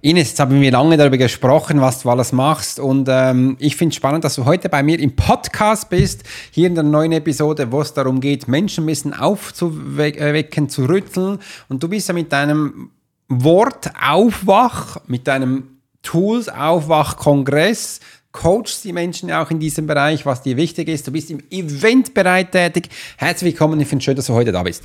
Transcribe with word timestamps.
Ines, 0.00 0.28
jetzt 0.28 0.40
haben 0.40 0.60
wir 0.60 0.70
lange 0.70 0.96
darüber 0.96 1.16
gesprochen, 1.16 1.80
was 1.80 2.02
du 2.02 2.10
alles 2.10 2.32
machst. 2.32 2.78
Und 2.78 3.08
ähm, 3.10 3.56
ich 3.58 3.74
finde 3.76 3.92
es 3.92 3.96
spannend, 3.96 4.22
dass 4.22 4.36
du 4.36 4.44
heute 4.44 4.68
bei 4.68 4.82
mir 4.82 4.98
im 5.00 5.16
Podcast 5.16 5.90
bist, 5.90 6.22
hier 6.52 6.68
in 6.68 6.74
der 6.76 6.84
neuen 6.84 7.12
Episode, 7.12 7.72
wo 7.72 7.80
es 7.80 7.94
darum 7.94 8.20
geht, 8.20 8.46
Menschen 8.46 8.84
ein 8.84 8.86
bisschen 8.86 9.12
aufzuwecken, 9.12 10.68
zu 10.68 10.84
rütteln. 10.84 11.38
Und 11.68 11.82
du 11.82 11.88
bist 11.88 12.06
ja 12.06 12.14
mit 12.14 12.32
deinem 12.32 12.90
Wort 13.28 13.90
Aufwach, 14.00 14.98
mit 15.08 15.26
deinem 15.26 15.78
Tools 16.02 16.48
Aufwach-Kongress, 16.48 17.98
coachst 18.30 18.84
die 18.84 18.92
Menschen 18.92 19.32
auch 19.32 19.50
in 19.50 19.58
diesem 19.58 19.88
Bereich, 19.88 20.24
was 20.24 20.42
dir 20.42 20.56
wichtig 20.56 20.88
ist. 20.88 21.08
Du 21.08 21.10
bist 21.10 21.30
im 21.30 21.42
Eventbereich 21.50 22.50
tätig. 22.50 22.88
Herzlich 23.16 23.54
willkommen, 23.54 23.80
ich 23.80 23.88
finde 23.88 24.02
es 24.02 24.04
schön, 24.04 24.16
dass 24.16 24.26
du 24.26 24.34
heute 24.34 24.52
da 24.52 24.62
bist. 24.62 24.84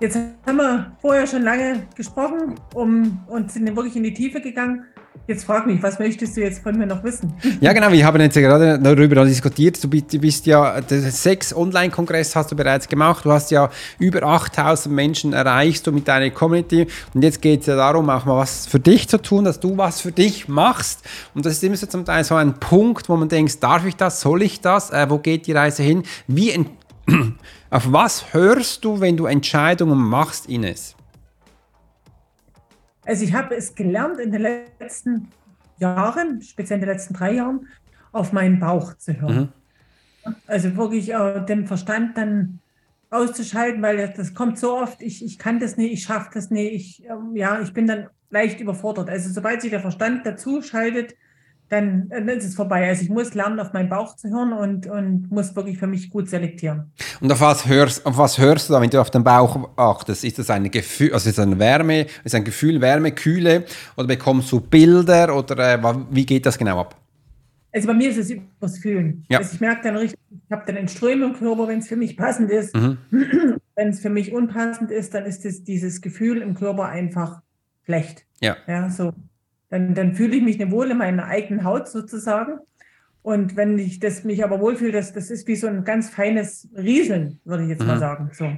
jetzt 0.00 0.18
haben 0.46 0.56
wir 0.56 0.96
vorher 1.00 1.26
schon 1.26 1.42
lange 1.42 1.86
gesprochen 1.94 2.56
um, 2.74 3.20
und 3.28 3.52
sind 3.52 3.66
wirklich 3.76 3.96
in 3.96 4.02
die 4.02 4.14
Tiefe 4.14 4.40
gegangen. 4.40 4.84
Jetzt 5.26 5.44
frag 5.44 5.66
mich, 5.66 5.82
was 5.82 5.98
möchtest 5.98 6.36
du 6.36 6.40
jetzt 6.40 6.62
von 6.62 6.76
mir 6.76 6.86
noch 6.86 7.04
wissen? 7.04 7.32
Ja, 7.60 7.72
genau, 7.72 7.92
wir 7.92 8.04
haben 8.04 8.20
jetzt 8.20 8.34
gerade 8.34 8.78
darüber 8.78 9.24
diskutiert. 9.24 9.82
Du 9.82 9.88
bist 9.88 10.46
ja, 10.46 10.80
sechs 10.88 11.54
Online-Kongress 11.54 12.34
hast 12.34 12.50
du 12.50 12.56
bereits 12.56 12.88
gemacht. 12.88 13.24
Du 13.24 13.30
hast 13.30 13.50
ja 13.50 13.70
über 13.98 14.22
8000 14.22 14.92
Menschen 14.92 15.32
erreicht 15.32 15.86
du 15.86 15.92
mit 15.92 16.08
deiner 16.08 16.30
Community. 16.30 16.86
Und 17.12 17.22
jetzt 17.22 17.42
geht 17.42 17.60
es 17.60 17.66
ja 17.66 17.76
darum, 17.76 18.08
auch 18.08 18.24
mal 18.24 18.38
was 18.38 18.66
für 18.66 18.80
dich 18.80 19.08
zu 19.08 19.18
tun, 19.18 19.44
dass 19.44 19.60
du 19.60 19.76
was 19.76 20.00
für 20.00 20.10
dich 20.10 20.48
machst. 20.48 21.02
Und 21.34 21.44
das 21.44 21.54
ist 21.54 21.64
immer 21.64 21.76
so 21.76 21.86
zum 21.86 22.04
Teil 22.04 22.24
so 22.24 22.34
ein 22.34 22.54
Punkt, 22.54 23.08
wo 23.08 23.16
man 23.16 23.28
denkt, 23.28 23.62
darf 23.62 23.84
ich 23.84 23.96
das, 23.96 24.20
soll 24.20 24.42
ich 24.42 24.60
das, 24.60 24.90
äh, 24.90 25.10
wo 25.10 25.18
geht 25.18 25.46
die 25.46 25.52
Reise 25.52 25.82
hin? 25.82 26.02
Wie 26.26 26.50
auf 27.70 27.92
was 27.92 28.34
hörst 28.34 28.84
du, 28.84 29.00
wenn 29.00 29.16
du 29.16 29.26
Entscheidungen 29.26 29.98
machst, 29.98 30.48
Ines? 30.48 30.96
Also 33.04 33.24
ich 33.24 33.32
habe 33.32 33.56
es 33.56 33.74
gelernt 33.74 34.18
in 34.18 34.30
den 34.30 34.42
letzten 34.42 35.28
Jahren, 35.78 36.42
speziell 36.42 36.78
in 36.78 36.86
den 36.86 36.94
letzten 36.94 37.14
drei 37.14 37.32
Jahren, 37.32 37.66
auf 38.12 38.32
meinen 38.32 38.60
Bauch 38.60 38.94
zu 38.94 39.20
hören. 39.20 39.52
Mhm. 40.24 40.34
Also 40.46 40.76
wirklich 40.76 41.12
äh, 41.12 41.44
den 41.44 41.66
Verstand 41.66 42.16
dann 42.16 42.60
auszuschalten, 43.10 43.82
weil 43.82 44.12
das 44.16 44.34
kommt 44.34 44.58
so 44.58 44.76
oft, 44.76 45.02
ich, 45.02 45.24
ich 45.24 45.38
kann 45.38 45.58
das 45.58 45.76
nicht, 45.76 45.92
ich 45.92 46.02
schaffe 46.04 46.30
das 46.34 46.50
nicht, 46.50 46.72
ich, 46.72 47.04
äh, 47.04 47.14
ja, 47.34 47.60
ich 47.60 47.72
bin 47.72 47.86
dann 47.86 48.08
leicht 48.30 48.60
überfordert. 48.60 49.10
Also 49.10 49.30
sobald 49.30 49.62
sich 49.62 49.70
der 49.70 49.80
Verstand 49.80 50.24
dazu 50.24 50.62
schaltet, 50.62 51.14
dann, 51.70 52.08
dann 52.08 52.28
ist 52.28 52.44
es 52.44 52.54
vorbei. 52.56 52.88
Also 52.88 53.02
ich 53.02 53.10
muss 53.10 53.32
lernen, 53.34 53.60
auf 53.60 53.72
meinen 53.72 53.88
Bauch 53.88 54.16
zu 54.16 54.28
hören 54.28 54.52
und, 54.52 54.86
und 54.88 55.30
muss 55.30 55.54
wirklich 55.54 55.78
für 55.78 55.86
mich 55.86 56.10
gut 56.10 56.28
selektieren. 56.28 56.92
Und 57.20 57.32
auf 57.32 57.40
was 57.40 57.66
hörst, 57.66 58.04
auf 58.04 58.18
was 58.18 58.38
hörst 58.38 58.68
du 58.68 58.74
da, 58.74 58.80
wenn 58.82 58.90
du 58.90 59.00
auf 59.00 59.10
den 59.10 59.22
Bauch 59.22 59.70
achtest? 59.76 60.24
Ist 60.24 60.38
das 60.40 60.50
ein 60.50 60.68
Gefühl, 60.70 61.14
also 61.14 61.28
ist 61.28 61.38
das 61.38 61.46
ein 61.46 61.58
Wärme, 61.58 62.06
ist 62.24 62.34
ein 62.34 62.44
Gefühl, 62.44 62.80
Wärme, 62.80 63.12
Kühle 63.12 63.64
oder 63.96 64.08
bekommst 64.08 64.50
du 64.50 64.60
Bilder 64.60 65.34
oder 65.34 65.74
äh, 65.74 65.94
wie 66.10 66.26
geht 66.26 66.44
das 66.44 66.58
genau 66.58 66.80
ab? 66.80 66.96
Also 67.72 67.86
bei 67.86 67.94
mir 67.94 68.10
ist 68.10 68.18
es 68.18 68.30
übers 68.30 68.78
Fühlen. 68.78 69.24
Ja. 69.28 69.38
Also 69.38 69.54
ich 69.54 69.60
merke 69.60 69.84
dann 69.84 69.96
richtig, 69.96 70.18
ich 70.30 70.52
habe 70.52 70.64
dann 70.66 70.76
einen 70.76 70.88
Ström 70.88 71.22
im 71.22 71.34
Körper, 71.34 71.68
wenn 71.68 71.78
es 71.78 71.86
für 71.86 71.94
mich 71.94 72.16
passend 72.16 72.50
ist. 72.50 72.74
Mhm. 72.74 72.98
wenn 73.76 73.88
es 73.90 74.00
für 74.00 74.10
mich 74.10 74.32
unpassend 74.32 74.90
ist, 74.90 75.14
dann 75.14 75.24
ist 75.24 75.44
es 75.44 75.62
dieses 75.62 76.00
Gefühl 76.00 76.42
im 76.42 76.54
Körper 76.54 76.86
einfach 76.86 77.42
schlecht. 77.84 78.26
Ja. 78.40 78.56
Ja, 78.66 78.90
so 78.90 79.12
dann, 79.70 79.94
dann 79.94 80.14
fühle 80.14 80.36
ich 80.36 80.42
mich 80.42 80.58
nicht 80.58 80.70
wohl 80.70 80.90
in 80.90 80.98
meiner 80.98 81.24
eigenen 81.24 81.64
Haut 81.64 81.88
sozusagen. 81.88 82.58
Und 83.22 83.56
wenn 83.56 83.78
ich 83.78 84.00
das 84.00 84.24
mich 84.24 84.42
aber 84.44 84.60
wohlfühle, 84.60 84.92
das, 84.92 85.12
das 85.12 85.30
ist 85.30 85.46
wie 85.46 85.56
so 85.56 85.66
ein 85.66 85.84
ganz 85.84 86.10
feines 86.10 86.68
Rieseln, 86.76 87.38
würde 87.44 87.64
ich 87.64 87.70
jetzt 87.70 87.80
mhm. 87.80 87.86
mal 87.86 87.98
sagen. 87.98 88.30
So. 88.32 88.50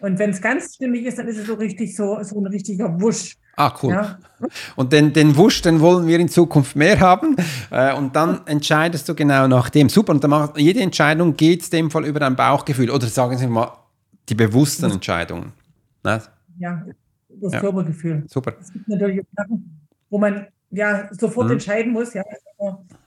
Und 0.00 0.18
wenn 0.18 0.30
es 0.30 0.40
ganz 0.40 0.74
stimmig 0.74 1.04
ist, 1.04 1.18
dann 1.18 1.28
ist 1.28 1.38
es 1.38 1.46
so 1.46 1.54
richtig 1.54 1.96
so, 1.96 2.22
so 2.22 2.40
ein 2.40 2.46
richtiger 2.46 3.00
Wusch. 3.00 3.34
Ah, 3.56 3.74
cool. 3.82 3.92
Ja. 3.92 4.18
Und 4.76 4.92
den, 4.92 5.12
den 5.12 5.36
Wusch, 5.36 5.62
den 5.62 5.80
wollen 5.80 6.06
wir 6.06 6.18
in 6.20 6.28
Zukunft 6.28 6.76
mehr 6.76 7.00
haben. 7.00 7.36
Äh, 7.70 7.92
und 7.94 8.16
dann 8.16 8.46
entscheidest 8.46 9.08
du 9.08 9.14
genau 9.14 9.46
nach 9.46 9.68
dem. 9.68 9.88
Super. 9.88 10.12
Und 10.12 10.22
dann 10.22 10.30
macht, 10.30 10.56
jede 10.56 10.80
Entscheidung 10.80 11.36
geht 11.36 11.64
in 11.64 11.70
dem 11.70 11.90
Fall 11.90 12.06
über 12.06 12.20
dein 12.20 12.34
Bauchgefühl. 12.34 12.90
Oder 12.90 13.08
sagen 13.08 13.36
Sie 13.36 13.46
mal, 13.46 13.72
die 14.28 14.34
bewussten 14.34 14.90
Entscheidungen. 14.90 15.52
Ne? 16.04 16.22
Ja, 16.58 16.84
das 17.28 17.52
ja. 17.52 17.60
Körpergefühl. 17.60 18.24
Super. 18.28 18.54
Es 18.60 18.72
gibt 18.72 18.88
natürlich 18.88 19.22
Sachen, 19.36 19.87
wo 20.10 20.18
man 20.18 20.46
ja 20.70 21.08
sofort 21.12 21.46
mhm. 21.46 21.54
entscheiden 21.54 21.92
muss, 21.92 22.14
ja, 22.14 22.22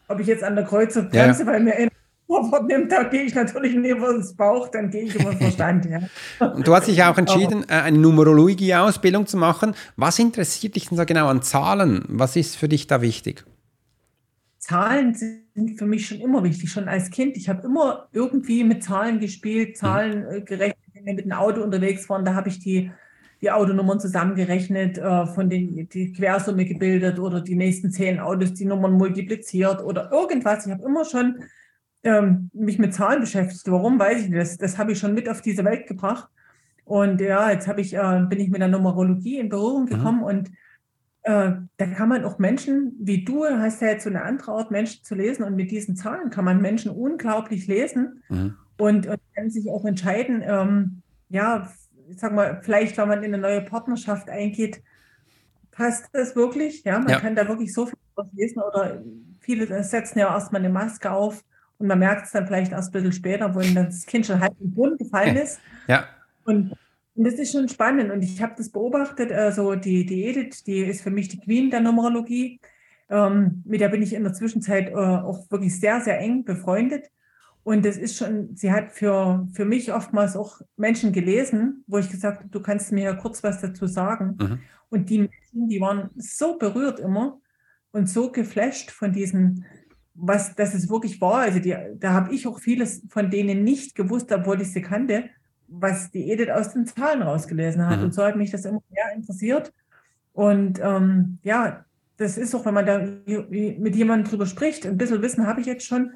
ob 0.08 0.20
ich 0.20 0.28
jetzt 0.28 0.44
an 0.44 0.56
der 0.56 0.66
Kreuzung 0.66 1.10
bremse, 1.10 1.44
ja. 1.44 1.48
weil 1.48 1.60
mir 1.62 1.76
ein 1.76 1.90
Vorwort 2.28 2.68
nimmt, 2.68 2.92
da 2.92 3.04
gehe 3.04 3.24
ich 3.24 3.36
natürlich 3.36 3.76
nicht 3.76 3.92
über 3.92 4.14
das 4.14 4.34
Bauch, 4.36 4.70
dann 4.70 4.90
gehe 4.90 5.04
ich 5.04 5.16
über 5.16 5.32
den 5.32 5.38
Verstand. 5.38 5.86
Ja. 5.86 6.00
Und 6.54 6.66
du 6.66 6.74
hast 6.74 6.88
dich 6.88 7.04
auch 7.04 7.18
entschieden, 7.18 7.66
äh, 7.68 7.74
eine 7.74 7.98
Numerologie-Ausbildung 7.98 9.28
zu 9.28 9.38
machen. 9.38 9.76
Was 9.98 10.18
interessiert 10.18 10.76
dich 10.76 10.88
denn 10.88 10.98
so 10.98 11.06
genau 11.06 11.28
an 11.28 11.42
Zahlen? 11.42 12.06
Was 12.08 12.36
ist 12.38 12.56
für 12.56 12.70
dich 12.70 12.88
da 12.88 13.02
wichtig? 13.02 13.44
Zahlen 14.60 15.14
sind 15.16 15.78
für 15.78 15.86
mich 15.86 16.08
schon 16.08 16.22
immer 16.22 16.44
wichtig, 16.44 16.72
schon 16.72 16.88
als 16.88 17.10
Kind. 17.10 17.36
Ich 17.36 17.50
habe 17.50 17.64
immer 17.64 18.08
irgendwie 18.14 18.64
mit 18.64 18.84
Zahlen 18.84 19.20
gespielt, 19.20 19.76
Zahlen 19.76 20.26
mhm. 20.26 20.46
gerechnet, 20.46 20.78
wenn 20.94 21.06
wir 21.06 21.14
mit 21.16 21.26
dem 21.26 21.34
Auto 21.34 21.62
unterwegs 21.62 22.08
waren, 22.10 22.24
da 22.24 22.36
habe 22.36 22.48
ich 22.48 22.60
die 22.60 22.92
die 23.42 23.52
Autonummern 23.52 24.00
zusammengerechnet, 24.00 24.98
äh, 24.98 25.26
von 25.26 25.50
den 25.50 25.90
die 25.90 26.14
Quersumme 26.14 26.66
gebildet 26.66 27.20
oder 27.20 27.42
die 27.42 27.56
nächsten 27.56 27.92
zehn 27.92 28.20
Autos 28.20 28.54
die 28.54 28.66
Nummern 28.66 28.94
multipliziert 28.94 29.84
oder 29.84 30.12
irgendwas. 30.12 30.66
Ich 30.66 30.72
habe 30.72 30.84
immer 30.84 31.06
schon 31.06 31.44
ähm, 32.04 32.50
mich 32.54 32.80
mit 32.80 32.94
Zahlen 32.94 33.22
beschäftigt. 33.22 33.64
Warum 33.66 34.00
weiß 34.00 34.26
ich. 34.26 34.32
Das, 34.32 34.58
das 34.58 34.78
habe 34.78 34.92
ich 34.92 35.00
schon 35.00 35.14
mit 35.14 35.28
auf 35.30 35.42
diese 35.42 35.66
Welt 35.66 35.88
gebracht. 35.88 36.30
Und 36.84 37.22
ja, 37.22 37.52
jetzt 37.52 37.68
habe 37.68 37.82
ich, 37.82 37.96
äh, 37.96 38.26
bin 38.28 38.40
ich 38.40 38.50
mit 38.50 38.62
der 38.62 38.68
Numerologie 38.68 39.40
in 39.40 39.50
Berührung 39.50 39.84
mhm. 39.84 39.90
gekommen 39.90 40.18
mhm. 40.20 40.24
und 40.24 40.52
äh, 41.24 41.52
da 41.78 41.86
kann 41.86 42.10
man 42.10 42.26
auch 42.26 42.40
Menschen, 42.40 42.94
wie 43.00 43.24
du 43.24 43.46
hast 43.46 43.82
ja 43.82 43.90
jetzt 43.90 44.04
so 44.04 44.10
eine 44.10 44.24
andere 44.24 44.54
Art, 44.54 44.72
Menschen 44.72 45.04
zu 45.04 45.14
lesen 45.14 45.44
und 45.44 45.56
mit 45.56 45.70
diesen 45.70 45.96
Zahlen 45.96 46.32
kann 46.32 46.46
man 46.46 46.62
Menschen 46.62 46.92
unglaublich 46.92 47.68
lesen 47.68 48.24
mhm. 48.30 48.56
und, 48.78 49.06
und 49.06 49.20
kann 49.36 49.52
sich 49.52 49.70
auch 49.70 49.86
entscheiden, 49.86 50.42
ähm, 50.44 51.02
ja, 51.30 51.72
ich 52.12 52.20
sag 52.20 52.34
mal, 52.34 52.60
vielleicht, 52.62 52.98
wenn 52.98 53.08
man 53.08 53.24
in 53.24 53.34
eine 53.34 53.42
neue 53.42 53.62
Partnerschaft 53.62 54.30
eingeht, 54.30 54.82
passt 55.72 56.10
das 56.14 56.36
wirklich? 56.36 56.84
Ja, 56.84 57.00
man 57.00 57.10
ja. 57.10 57.20
kann 57.20 57.36
da 57.36 57.48
wirklich 57.48 57.74
so 57.74 57.86
viel 57.86 57.98
lesen 58.34 58.62
oder 58.62 59.02
viele 59.40 59.84
setzen 59.84 60.20
ja 60.20 60.34
erstmal 60.34 60.62
eine 60.62 60.70
Maske 60.70 61.12
auf 61.12 61.44
und 61.78 61.88
man 61.88 62.00
merkt 62.00 62.26
es 62.26 62.32
dann 62.32 62.46
vielleicht 62.46 62.72
erst 62.72 62.90
ein 62.90 62.92
bisschen 62.94 63.14
später, 63.14 63.56
wo 63.56 63.60
das 63.60 64.06
Kind 64.06 64.26
schon 64.26 64.40
halb 64.40 64.54
im 64.60 64.74
Boden 64.74 64.98
gefallen 64.98 65.38
ist. 65.38 65.60
Ja. 65.88 66.06
Und, 66.44 66.76
und 67.16 67.24
das 67.24 67.36
ist 67.36 67.52
schon 67.54 67.68
spannend 67.70 68.12
und 68.12 68.22
ich 68.22 68.42
habe 68.42 68.54
das 68.58 68.70
beobachtet, 68.70 69.32
also 69.32 69.76
die, 69.76 70.06
die 70.06 70.26
Edith, 70.26 70.64
die 70.64 70.82
ist 70.82 71.02
für 71.02 71.12
mich 71.12 71.30
die 71.30 71.40
Queen 71.40 71.72
der 71.72 71.80
Numerologie. 71.80 72.60
Ähm, 73.10 73.64
mit 73.66 73.82
der 73.82 73.90
bin 73.90 74.02
ich 74.02 74.14
in 74.14 74.24
der 74.24 74.34
Zwischenzeit 74.34 74.90
äh, 74.90 74.94
auch 74.94 75.50
wirklich 75.50 75.80
sehr, 75.80 76.02
sehr 76.02 76.20
eng 76.20 76.44
befreundet. 76.44 77.10
Und 77.64 77.86
das 77.86 77.98
ist 77.98 78.18
schon, 78.18 78.56
sie 78.56 78.72
hat 78.72 78.92
für, 78.92 79.48
für 79.54 79.66
mich 79.66 79.94
oftmals 79.94 80.36
auch 80.36 80.62
Menschen 80.78 81.12
gelesen, 81.12 81.84
wo 81.88 82.00
ich 82.00 82.10
gesagt 82.10 82.40
habe, 82.40 82.50
du 82.50 82.60
kannst 82.60 82.92
mir 82.92 83.04
ja 83.04 83.14
kurz 83.14 83.44
was 83.44 83.62
dazu 83.62 83.86
sagen. 83.86 84.38
Mhm. 84.40 84.60
Und 84.90 85.10
die 85.10 85.20
Menschen, 85.20 85.70
die 85.70 85.80
waren 85.80 86.10
so 86.16 86.58
berührt 86.58 87.00
immer 87.00 87.40
und 87.92 88.10
so 88.10 88.32
geflasht 88.32 88.90
von 88.90 89.14
diesen, 89.14 89.66
was 90.16 90.56
das 90.56 90.74
es 90.74 90.90
wirklich 90.90 91.22
war. 91.22 91.42
Also 91.42 91.60
die, 91.60 91.76
da 92.00 92.14
habe 92.14 92.34
ich 92.34 92.48
auch 92.48 92.60
vieles 92.60 93.04
von 93.10 93.30
denen 93.30 93.64
nicht 93.64 93.96
gewusst, 93.96 94.32
obwohl 94.32 94.62
ich 94.62 94.72
sie 94.72 94.82
kannte, 94.82 95.30
was 95.68 96.12
die 96.12 96.32
Edith 96.32 96.50
aus 96.50 96.74
den 96.74 96.88
Zahlen 96.88 97.22
rausgelesen 97.22 97.86
hat. 97.86 98.00
Mhm. 98.00 98.06
Und 98.06 98.14
so 98.14 98.24
hat 98.24 98.36
mich 98.36 98.52
das 98.52 98.66
immer 98.66 98.82
mehr 98.90 99.16
interessiert. 99.16 99.72
Und 100.34 100.80
ähm, 100.82 101.38
ja, 101.44 101.86
das 102.18 102.38
ist 102.38 102.56
auch, 102.56 102.66
wenn 102.66 102.74
man 102.74 102.86
da 102.86 103.00
mit 103.28 103.96
jemandem 103.96 104.30
drüber 104.30 104.46
spricht, 104.46 104.86
ein 104.86 104.98
bisschen 104.98 105.22
Wissen 105.22 105.48
habe 105.48 105.62
ich 105.62 105.68
jetzt 105.68 105.86
schon, 105.86 106.12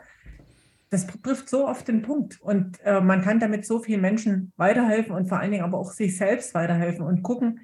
das 0.89 1.07
trifft 1.07 1.49
so 1.49 1.67
oft 1.67 1.87
den 1.87 2.01
Punkt. 2.01 2.39
Und 2.41 2.79
äh, 2.83 3.01
man 3.01 3.21
kann 3.21 3.39
damit 3.39 3.65
so 3.65 3.79
vielen 3.79 4.01
Menschen 4.01 4.53
weiterhelfen 4.57 5.15
und 5.15 5.27
vor 5.27 5.39
allen 5.39 5.51
Dingen 5.51 5.63
aber 5.63 5.77
auch 5.77 5.91
sich 5.91 6.17
selbst 6.17 6.53
weiterhelfen 6.53 7.05
und 7.05 7.23
gucken, 7.23 7.59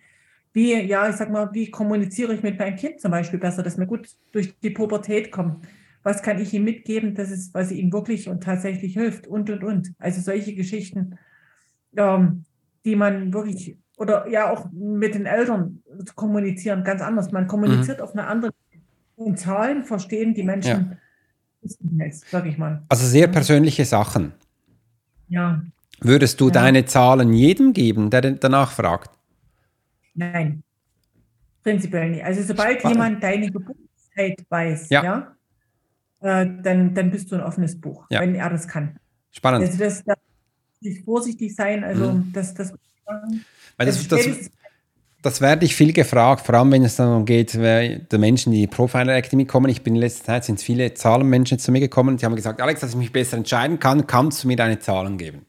wie, 0.54 0.74
ja, 0.82 1.10
ich 1.10 1.16
sag 1.16 1.32
mal, 1.32 1.50
wie 1.54 1.72
kommuniziere 1.72 2.34
ich 2.34 2.44
mit 2.44 2.60
meinem 2.60 2.76
Kind 2.76 3.00
zum 3.00 3.12
Beispiel 3.12 3.40
besser, 3.40 3.64
dass 3.64 3.78
mir 3.78 3.88
gut 3.88 4.10
durch 4.34 4.58
die 4.60 4.72
Pubertät 4.72 5.32
kommt. 5.32 5.66
Was 6.04 6.24
kann 6.24 6.40
ich 6.40 6.54
ihm 6.54 6.64
mitgeben, 6.64 7.16
dass 7.16 7.30
es, 7.32 7.54
was 7.54 7.72
ihm 7.72 7.94
wirklich 7.94 8.28
und 8.28 8.44
tatsächlich 8.44 8.94
hilft 8.94 9.28
und, 9.28 9.50
und, 9.50 9.64
und. 9.64 9.94
Also 10.00 10.20
solche 10.20 10.54
Geschichten, 10.56 11.18
ähm, 11.96 12.44
die 12.84 12.96
man 12.96 13.34
wirklich, 13.34 13.78
oder 13.98 14.28
ja 14.28 14.52
auch 14.52 14.70
mit 14.74 15.14
den 15.14 15.26
Eltern 15.26 15.84
kommunizieren, 16.16 16.84
ganz 16.84 17.02
anders. 17.02 17.32
Man 17.32 17.48
kommuniziert 17.48 18.00
mhm. 18.00 18.04
auf 18.04 18.12
eine 18.14 18.28
andere, 18.28 18.52
in 19.18 19.38
Zahlen 19.38 19.86
verstehen 19.86 20.34
die 20.34 20.44
Menschen, 20.44 20.92
ja. 20.92 20.98
Sag 21.64 22.46
ich 22.46 22.58
mal. 22.58 22.84
Also 22.90 23.06
sehr 23.06 23.28
persönliche 23.28 23.86
Sachen. 23.86 24.34
Ja. 25.28 25.62
Würdest 26.00 26.42
du 26.42 26.48
ja. 26.48 26.54
deine 26.54 26.86
Zahlen 26.86 27.34
jedem 27.34 27.74
geben, 27.74 28.10
der 28.10 28.22
danach 28.22 28.72
fragt? 28.72 29.12
Nein, 30.14 30.64
prinzipiell 31.64 32.10
nicht. 32.10 32.24
Also 32.24 32.42
sobald 32.42 32.80
Spannend. 32.80 32.98
jemand 32.98 33.24
deine 33.24 33.52
Geburtszeit 33.52 34.44
weiß, 34.50 34.90
ja, 34.90 35.04
ja 35.04 35.36
äh, 36.22 36.48
dann, 36.62 36.94
dann 36.94 37.12
bist 37.12 37.32
du 37.32 37.36
ein 37.36 37.42
offenes 37.42 37.80
Buch, 37.80 38.06
ja. 38.10 38.22
wenn 38.22 38.36
er 38.36 38.50
das 38.50 38.68
kann. 38.68 38.98
Spannend. 39.32 39.66
Also 39.66 39.78
das, 39.78 40.04
da 40.04 40.16
muss 40.82 41.00
vorsichtig 41.06 41.56
sein, 41.56 41.84
also 41.84 42.14
mhm. 42.14 42.32
das, 42.34 42.54
das, 42.54 42.74
das, 43.78 44.08
das, 44.08 44.08
das, 44.08 44.52
das 45.22 45.42
werde 45.42 45.66
ich 45.66 45.76
viel 45.76 45.94
gefragt, 45.94 46.46
vor 46.46 46.56
allem 46.56 46.72
wenn 46.72 46.84
es 46.84 46.96
dann 46.96 47.26
geht, 47.26 47.54
die 47.54 48.18
Menschen, 48.18 48.52
die 48.52 48.68
Profiler-Academy 48.68 49.46
kommen. 49.46 49.70
Ich 49.70 49.84
bin 49.84 49.96
in 49.96 50.02
letzter 50.02 50.26
Zeit, 50.26 50.46
sind 50.46 50.62
viele 50.62 50.94
Zahlenmenschen 50.94 51.60
zu 51.60 51.72
mir 51.72 51.80
gekommen, 51.80 52.18
die 52.18 52.26
haben 52.26 52.36
gesagt, 52.36 52.62
Alex, 52.62 52.82
dass 52.82 52.92
ich 52.92 52.96
mich 52.96 53.12
besser 53.12 53.38
entscheiden 53.38 53.80
kann, 53.80 54.08
kannst 54.08 54.44
du 54.44 54.48
mir 54.48 54.56
deine 54.56 54.80
Zahlen 54.80 55.18
geben? 55.18 55.46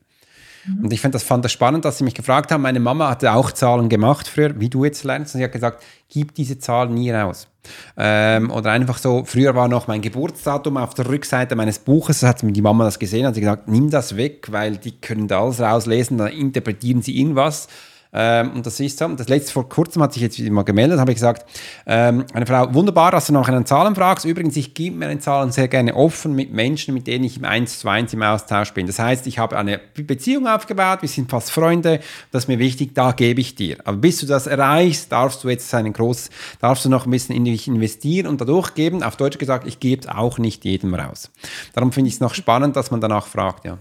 Und 0.80 0.92
ich 0.92 1.00
fand 1.00 1.14
das, 1.14 1.24
fand 1.24 1.44
das 1.44 1.50
spannend, 1.50 1.84
dass 1.84 1.98
sie 1.98 2.04
mich 2.04 2.14
gefragt 2.14 2.52
haben. 2.52 2.62
Meine 2.62 2.78
Mama 2.78 3.10
hatte 3.10 3.32
auch 3.32 3.50
Zahlen 3.50 3.88
gemacht 3.88 4.28
früher, 4.28 4.60
wie 4.60 4.68
du 4.68 4.84
jetzt 4.84 5.02
lernst. 5.02 5.34
Und 5.34 5.38
sie 5.38 5.44
hat 5.44 5.52
gesagt, 5.52 5.82
gib 6.08 6.34
diese 6.34 6.58
Zahlen 6.58 6.94
nie 6.94 7.10
raus. 7.10 7.48
Ähm, 7.96 8.50
oder 8.50 8.70
einfach 8.70 8.98
so, 8.98 9.24
früher 9.24 9.54
war 9.56 9.66
noch 9.66 9.88
mein 9.88 10.02
Geburtsdatum 10.02 10.76
auf 10.76 10.94
der 10.94 11.08
Rückseite 11.08 11.56
meines 11.56 11.78
Buches, 11.80 12.22
hat 12.22 12.42
die 12.42 12.62
Mama 12.62 12.84
das 12.84 12.98
gesehen, 12.98 13.26
hat 13.26 13.34
sie 13.34 13.40
gesagt, 13.40 13.68
nimm 13.68 13.90
das 13.90 14.16
weg, 14.16 14.50
weil 14.50 14.76
die 14.76 14.92
können 14.92 15.28
da 15.28 15.42
alles 15.42 15.60
rauslesen, 15.60 16.18
da 16.18 16.26
interpretieren 16.26 17.02
sie 17.02 17.18
irgendwas. 17.18 17.68
Ähm, 18.14 18.52
und 18.56 18.66
das 18.66 18.78
ist 18.78 18.98
so. 18.98 19.08
Das 19.08 19.28
letzte 19.28 19.52
vor 19.52 19.68
kurzem 19.68 20.02
hat 20.02 20.12
sich 20.12 20.22
jetzt 20.22 20.38
mal 20.38 20.62
gemeldet, 20.62 20.98
habe 20.98 21.12
ich 21.12 21.16
gesagt, 21.16 21.46
ähm, 21.86 22.24
eine 22.34 22.44
Frau, 22.44 22.72
wunderbar, 22.74 23.10
dass 23.10 23.28
du 23.28 23.32
nach 23.32 23.48
einen 23.48 23.64
Zahlen 23.64 23.94
fragst. 23.94 24.26
Übrigens, 24.26 24.56
ich 24.56 24.74
gebe 24.74 24.96
mir 24.96 25.18
Zahlen 25.18 25.52
sehr 25.52 25.68
gerne 25.68 25.94
offen 25.94 26.34
mit 26.34 26.52
Menschen, 26.52 26.94
mit 26.94 27.06
denen 27.06 27.24
ich 27.24 27.38
im 27.38 27.44
1 27.44 27.80
zu 27.80 27.88
1 27.88 28.12
im 28.12 28.22
Austausch 28.22 28.72
bin. 28.72 28.86
Das 28.86 28.98
heißt, 28.98 29.26
ich 29.26 29.38
habe 29.38 29.56
eine 29.56 29.80
Beziehung 29.94 30.46
aufgebaut, 30.46 31.02
wir 31.02 31.08
sind 31.08 31.30
fast 31.30 31.50
Freunde, 31.50 32.00
das 32.30 32.44
ist 32.44 32.48
mir 32.48 32.58
wichtig, 32.58 32.94
da 32.94 33.12
gebe 33.12 33.40
ich 33.40 33.54
dir. 33.54 33.78
Aber 33.84 33.96
bis 33.96 34.18
du 34.18 34.26
das 34.26 34.46
erreichst, 34.46 35.10
darfst 35.12 35.44
du 35.44 35.48
jetzt 35.48 35.72
einen 35.74 35.92
groß, 35.92 36.30
darfst 36.60 36.84
du 36.84 36.88
noch 36.88 37.06
ein 37.06 37.10
bisschen 37.10 37.34
in 37.34 37.44
dich 37.44 37.68
investieren 37.68 38.26
und 38.26 38.40
dadurch 38.40 38.74
geben. 38.74 39.02
Auf 39.02 39.16
Deutsch 39.16 39.38
gesagt, 39.38 39.66
ich 39.66 39.80
gebe 39.80 40.02
es 40.02 40.08
auch 40.08 40.38
nicht 40.38 40.64
jedem 40.64 40.94
raus. 40.94 41.30
Darum 41.72 41.92
finde 41.92 42.08
ich 42.08 42.14
es 42.14 42.20
noch 42.20 42.34
spannend, 42.34 42.76
dass 42.76 42.90
man 42.90 43.00
danach 43.00 43.26
fragt, 43.26 43.64
ja. 43.64 43.78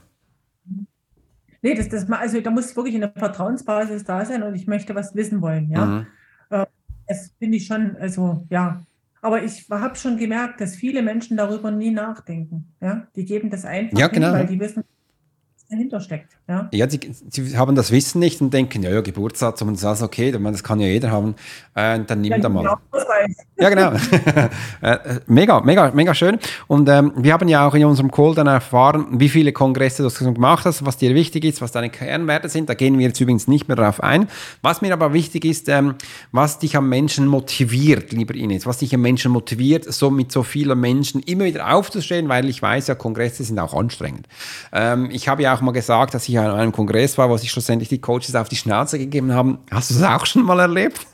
Nee, 1.62 1.76
das, 1.76 1.90
das, 1.90 2.10
also 2.10 2.42
da 2.42 2.50
muss 2.50 2.76
wirklich 2.76 2.96
eine 2.96 3.12
Vertrauensbasis 3.12 4.04
da 4.04 4.26
sein 4.26 4.44
und 4.44 4.56
ich 4.56 4.68
möchte 4.68 4.96
was 4.96 5.16
wissen 5.16 5.42
wollen, 5.42 5.70
ja. 5.70 5.86
Mhm. 5.86 6.08
Äh, 6.50 6.66
das 7.08 7.32
finde 7.38 7.58
ich 7.58 7.68
schon, 7.68 7.96
also 7.98 8.46
ja. 8.50 8.82
Aber 9.22 9.44
ich 9.44 9.68
habe 9.70 9.96
schon 9.96 10.18
gemerkt, 10.18 10.62
dass 10.62 10.76
viele 10.76 11.04
Menschen 11.04 11.38
darüber 11.38 11.70
nie 11.70 11.92
nachdenken. 11.92 12.74
Ja, 12.82 13.06
die 13.16 13.26
geben 13.26 13.52
das 13.52 13.66
einfach, 13.66 13.98
ja, 13.98 14.08
genau. 14.08 14.30
hin, 14.30 14.36
weil 14.36 14.48
die 14.48 14.60
wissen, 14.60 14.84
dahinter 15.72 16.02
steckt. 16.02 16.38
Ja, 16.48 16.70
ja 16.72 16.90
sie, 16.90 17.00
sie, 17.30 17.58
haben 17.58 17.76
das 17.76 17.92
Wissen 17.92 18.20
nicht 18.20 18.42
und 18.42 18.54
denken, 18.54 18.84
ja, 18.84 18.92
ja, 18.92 19.02
Geburtsdatum 19.02 19.70
und 19.70 19.82
das, 19.82 20.02
okay, 20.02 20.32
das 20.32 20.64
kann 20.64 20.80
ja 20.80 20.88
jeder 20.88 21.10
haben, 21.10 21.36
äh, 21.76 22.00
dann 22.06 22.22
nimm 22.22 22.32
ja, 22.32 22.40
da 22.40 22.50
mal. 22.50 22.64
Genau, 22.64 22.78
ja, 23.58 23.70
genau. 23.70 23.92
Äh, 24.82 24.94
äh, 24.94 25.20
mega, 25.28 25.62
mega, 25.62 25.92
mega 25.92 26.14
schön. 26.16 26.40
Und 26.68 26.90
ähm, 26.90 27.14
wir 27.16 27.34
haben 27.34 27.48
ja 27.48 27.68
auch 27.68 27.76
in 27.76 27.86
unserem 27.86 28.10
Call 28.10 28.34
dann 28.34 28.48
erfahren, 28.48 29.20
wie 29.20 29.30
viele 29.30 29.54
Kongresse 29.54 30.08
du 30.08 30.34
gemacht 30.34 30.66
hast, 30.66 30.86
was 30.86 30.98
dir 30.98 31.14
wichtig 31.14 31.46
ist, 31.46 31.62
was 31.62 31.72
deine 31.72 31.90
Kernwerte 31.90 32.50
sind. 32.50 32.68
Da 32.68 32.74
gehen 32.74 32.98
wir 32.98 33.08
jetzt 33.08 33.20
übrigens 33.22 33.48
nicht 33.48 33.68
mehr 33.68 33.78
darauf 33.78 34.02
ein. 34.02 34.28
Was 34.64 34.82
mir 34.82 34.92
aber 34.92 35.14
wichtig 35.14 35.46
ist, 35.46 35.70
ähm, 35.70 35.96
was 36.32 36.58
dich 36.58 36.76
am 36.76 36.90
Menschen 36.90 37.28
motiviert, 37.28 38.12
lieber 38.12 38.34
Ines, 38.34 38.66
was 38.66 38.80
dich 38.80 38.94
am 38.96 39.02
Menschen 39.02 39.32
motiviert, 39.32 39.86
so 39.86 40.10
mit 40.10 40.32
so 40.32 40.42
vielen 40.42 40.80
Menschen 40.80 41.22
immer 41.22 41.46
wieder 41.46 41.72
aufzustehen, 41.72 42.28
weil 42.28 42.50
ich 42.50 42.62
weiß 42.62 42.88
ja, 42.88 42.96
Kongresse 42.96 43.44
sind 43.44 43.60
auch 43.60 43.76
anstrengend. 43.76 44.28
Ähm, 44.74 45.10
ich 45.12 45.28
habe 45.28 45.44
ja 45.44 45.54
auch 45.54 45.61
mal 45.62 45.72
gesagt, 45.72 46.14
dass 46.14 46.28
ich 46.28 46.38
an 46.38 46.52
einem 46.52 46.72
Kongress 46.72 47.18
war, 47.18 47.30
wo 47.30 47.38
sich 47.38 47.52
schlussendlich 47.52 47.90
die 47.90 48.02
Coaches 48.02 48.36
auf 48.36 48.50
die 48.50 48.56
Schnauze 48.56 48.98
gegeben 48.98 49.34
haben. 49.34 49.60
Hast 49.70 49.92
du 49.92 49.96
das 49.96 50.04
auch 50.04 50.26
schon 50.26 50.44
mal 50.44 50.60
erlebt? 50.60 51.06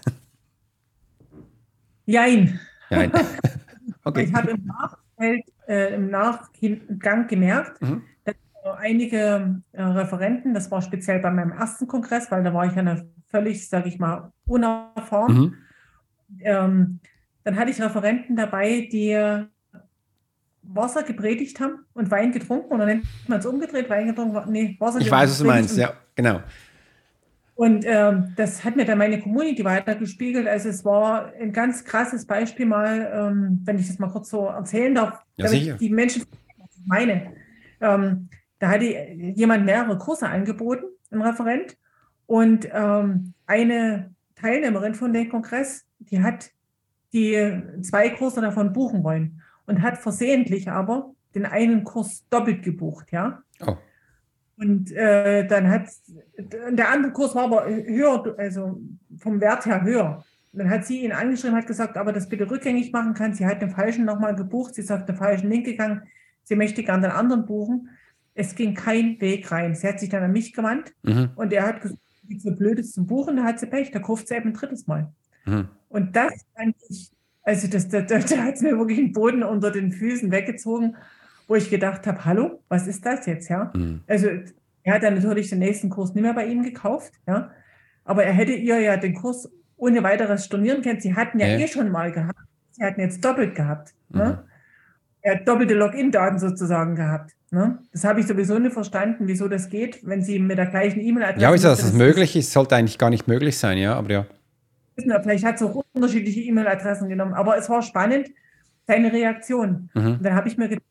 Jein. 2.05 2.59
Jein. 2.89 3.11
okay. 4.03 4.23
Ich 4.23 4.33
habe 4.33 4.51
im, 4.51 4.65
Nachfeld, 4.65 5.45
äh, 5.67 5.95
im 5.95 6.09
Nachgang 6.09 7.27
gemerkt, 7.27 7.81
mhm. 7.81 8.03
dass 8.23 8.35
einige 8.79 9.61
äh, 9.73 9.81
Referenten, 9.81 10.53
das 10.53 10.71
war 10.71 10.81
speziell 10.81 11.19
bei 11.19 11.31
meinem 11.31 11.51
ersten 11.51 11.87
Kongress, 11.87 12.31
weil 12.31 12.43
da 12.43 12.53
war 12.53 12.65
ich 12.65 12.73
ja 12.73 12.79
eine 12.79 13.07
völlig, 13.27 13.67
sage 13.67 13.89
ich 13.89 13.99
mal, 13.99 14.31
unerfahren. 14.45 15.37
Mhm. 15.37 15.53
Ähm, 16.39 16.99
dann 17.43 17.55
hatte 17.55 17.71
ich 17.71 17.81
Referenten 17.81 18.35
dabei, 18.35 18.87
die 18.91 19.45
Wasser 20.67 21.03
gepredigt 21.03 21.59
haben 21.59 21.85
und 21.93 22.11
Wein 22.11 22.31
getrunken 22.31 22.73
oder 22.73 22.85
nennt 22.85 23.05
man 23.27 23.39
es 23.39 23.45
umgedreht, 23.45 23.89
Wein 23.89 24.07
getrunken, 24.07 24.51
nee, 24.51 24.75
Wasser 24.79 24.99
Ich 24.99 25.09
weiß, 25.09 25.29
was 25.29 25.39
du 25.39 25.45
meinst, 25.45 25.77
ja, 25.77 25.93
genau. 26.15 26.41
Und 27.55 27.85
ähm, 27.87 28.33
das 28.35 28.63
hat 28.63 28.75
mir 28.75 28.85
dann 28.85 28.99
meine 28.99 29.19
Community 29.19 29.65
weitergespiegelt. 29.65 30.47
Also 30.47 30.69
es 30.69 30.85
war 30.85 31.33
ein 31.41 31.51
ganz 31.51 31.83
krasses 31.83 32.25
Beispiel 32.25 32.67
mal, 32.67 33.11
ähm, 33.11 33.61
wenn 33.63 33.79
ich 33.79 33.87
das 33.87 33.97
mal 33.97 34.11
kurz 34.11 34.29
so 34.29 34.45
erzählen 34.45 34.93
darf, 34.93 35.23
ja, 35.37 35.47
sicher. 35.47 35.73
die 35.73 35.89
Menschen, 35.89 36.23
meine. 36.85 37.33
Ähm, 37.81 38.29
da 38.59 38.69
hatte 38.69 38.85
jemand 38.85 39.65
mehrere 39.65 39.97
Kurse 39.97 40.27
angeboten, 40.27 40.85
ein 41.09 41.21
Referent, 41.21 41.77
und 42.27 42.67
ähm, 42.71 43.33
eine 43.47 44.11
Teilnehmerin 44.35 44.93
von 44.93 45.13
dem 45.13 45.29
Kongress, 45.29 45.85
die 45.99 46.21
hat 46.21 46.51
die 47.13 47.61
zwei 47.81 48.09
Kurse 48.09 48.41
davon 48.41 48.73
buchen 48.73 49.03
wollen 49.03 49.41
und 49.67 49.81
hat 49.83 49.99
versehentlich 49.99 50.69
aber 50.69 51.13
den 51.35 51.45
einen 51.45 51.83
Kurs 51.83 52.25
doppelt 52.29 52.63
gebucht, 52.63 53.11
ja. 53.11 53.43
Oh. 53.65 53.77
Und 54.57 54.91
äh, 54.91 55.45
dann 55.45 55.69
hat 55.69 55.89
der 56.37 56.89
andere 56.89 57.13
Kurs 57.13 57.35
war 57.35 57.43
aber 57.43 57.67
höher, 57.67 58.35
also 58.39 58.81
vom 59.19 59.39
Wert 59.39 59.67
her 59.67 59.83
höher. 59.83 60.23
Und 60.51 60.59
dann 60.59 60.69
hat 60.71 60.85
sie 60.85 61.03
ihn 61.03 61.11
angeschrieben, 61.11 61.55
hat 61.55 61.67
gesagt, 61.67 61.95
aber 61.95 62.11
das 62.11 62.27
bitte 62.27 62.49
rückgängig 62.49 62.91
machen 62.91 63.13
kann. 63.13 63.33
Sie 63.33 63.45
hat 63.45 63.61
den 63.61 63.69
falschen 63.69 64.05
nochmal 64.05 64.35
gebucht, 64.35 64.73
sie 64.73 64.81
ist 64.81 64.91
auf 64.91 65.05
den 65.05 65.15
falschen 65.15 65.51
Link 65.51 65.65
gegangen, 65.65 66.01
sie 66.43 66.55
möchte 66.55 66.81
gerne 66.81 67.03
den 67.03 67.11
anderen 67.11 67.45
buchen. 67.45 67.89
Es 68.33 68.55
ging 68.55 68.73
kein 68.73 69.21
Weg 69.21 69.51
rein. 69.51 69.75
Sie 69.75 69.87
hat 69.87 69.99
sich 69.99 70.09
dann 70.09 70.23
an 70.23 70.31
mich 70.31 70.53
gewandt 70.53 70.93
mhm. 71.03 71.29
und 71.35 71.53
er 71.53 71.67
hat 71.67 71.81
gesagt, 71.81 72.01
wie 72.23 72.39
so 72.39 72.51
blöd 72.55 72.79
ist 72.79 72.93
zum 72.93 73.05
Buchen, 73.05 73.37
da 73.37 73.43
hat 73.43 73.59
sie 73.59 73.67
Pech, 73.67 73.91
da 73.91 73.99
kauft 73.99 74.27
sie 74.27 74.35
eben 74.35 74.49
ein 74.49 74.53
drittes 74.53 74.87
Mal. 74.87 75.11
Mhm. 75.45 75.69
Und 75.89 76.15
das 76.15 76.33
fand 76.55 76.75
ich 76.89 77.11
also 77.47 77.67
das, 77.67 77.87
da, 77.87 78.01
da, 78.01 78.19
da 78.19 78.37
hat 78.43 78.55
es 78.55 78.61
mir 78.61 78.77
wirklich 78.77 78.97
den 78.97 79.13
Boden 79.13 79.41
unter 79.41 79.71
den 79.71 79.93
Füßen 79.93 80.31
weggezogen, 80.31 80.97
wo 81.47 81.55
ich 81.55 81.69
gedacht 81.69 82.05
habe, 82.05 82.25
hallo, 82.25 82.61
was 82.67 82.87
ist 82.87 83.05
das 83.05 83.25
jetzt? 83.25 83.47
Ja? 83.47 83.71
Mhm. 83.73 84.01
Also 84.05 84.27
er 84.83 84.93
hat 84.93 85.03
dann 85.03 85.15
natürlich 85.15 85.49
den 85.49 85.59
nächsten 85.59 85.89
Kurs 85.89 86.13
nicht 86.13 86.23
mehr 86.23 86.33
bei 86.33 86.45
ihm 86.45 86.61
gekauft, 86.61 87.13
ja. 87.25 87.51
Aber 88.03 88.25
er 88.25 88.33
hätte 88.33 88.51
ihr 88.51 88.79
ja 88.81 88.97
den 88.97 89.13
Kurs 89.13 89.49
ohne 89.77 90.03
weiteres 90.03 90.45
stornieren 90.45 90.81
können. 90.81 90.99
Sie 90.99 91.15
hatten 91.15 91.39
ja, 91.39 91.47
ja. 91.47 91.59
eh 91.59 91.67
schon 91.67 91.89
mal 91.89 92.11
gehabt. 92.11 92.39
Sie 92.71 92.83
hatten 92.83 92.99
jetzt 92.99 93.23
doppelt 93.23 93.55
gehabt. 93.55 93.93
Ne? 94.09 94.23
Mhm. 94.23 94.29
Ne? 94.29 94.43
Er 95.21 95.35
hat 95.35 95.47
doppelte 95.47 95.73
Login-Daten 95.73 96.39
sozusagen 96.39 96.95
gehabt. 96.95 97.31
Ne? 97.51 97.79
Das 97.93 98.03
habe 98.03 98.19
ich 98.19 98.27
sowieso 98.27 98.59
nicht 98.59 98.73
verstanden, 98.73 99.27
wieso 99.27 99.47
das 99.47 99.69
geht, 99.69 100.05
wenn 100.05 100.21
Sie 100.21 100.39
mit 100.39 100.57
der 100.57 100.67
gleichen 100.67 100.99
E-Mail-Adresse. 100.99 101.41
Ja, 101.41 101.53
wieso, 101.53 101.69
dass 101.69 101.79
das 101.79 101.93
möglich 101.93 102.35
ist, 102.35 102.51
sollte 102.51 102.75
eigentlich 102.75 102.97
gar 102.97 103.09
nicht 103.09 103.27
möglich 103.27 103.57
sein, 103.57 103.77
ja, 103.77 103.95
aber 103.95 104.09
ja 104.09 104.25
vielleicht 104.97 105.45
hat 105.45 105.55
es 105.55 105.63
auch 105.63 105.83
unterschiedliche 105.93 106.41
E-Mail-Adressen 106.41 107.09
genommen, 107.09 107.33
aber 107.33 107.57
es 107.57 107.69
war 107.69 107.81
spannend, 107.81 108.29
seine 108.87 109.11
Reaktion. 109.11 109.89
Mhm. 109.93 110.13
Und 110.13 110.25
dann 110.25 110.33
habe 110.33 110.47
ich 110.47 110.57
mir 110.57 110.69
gedacht, 110.69 110.85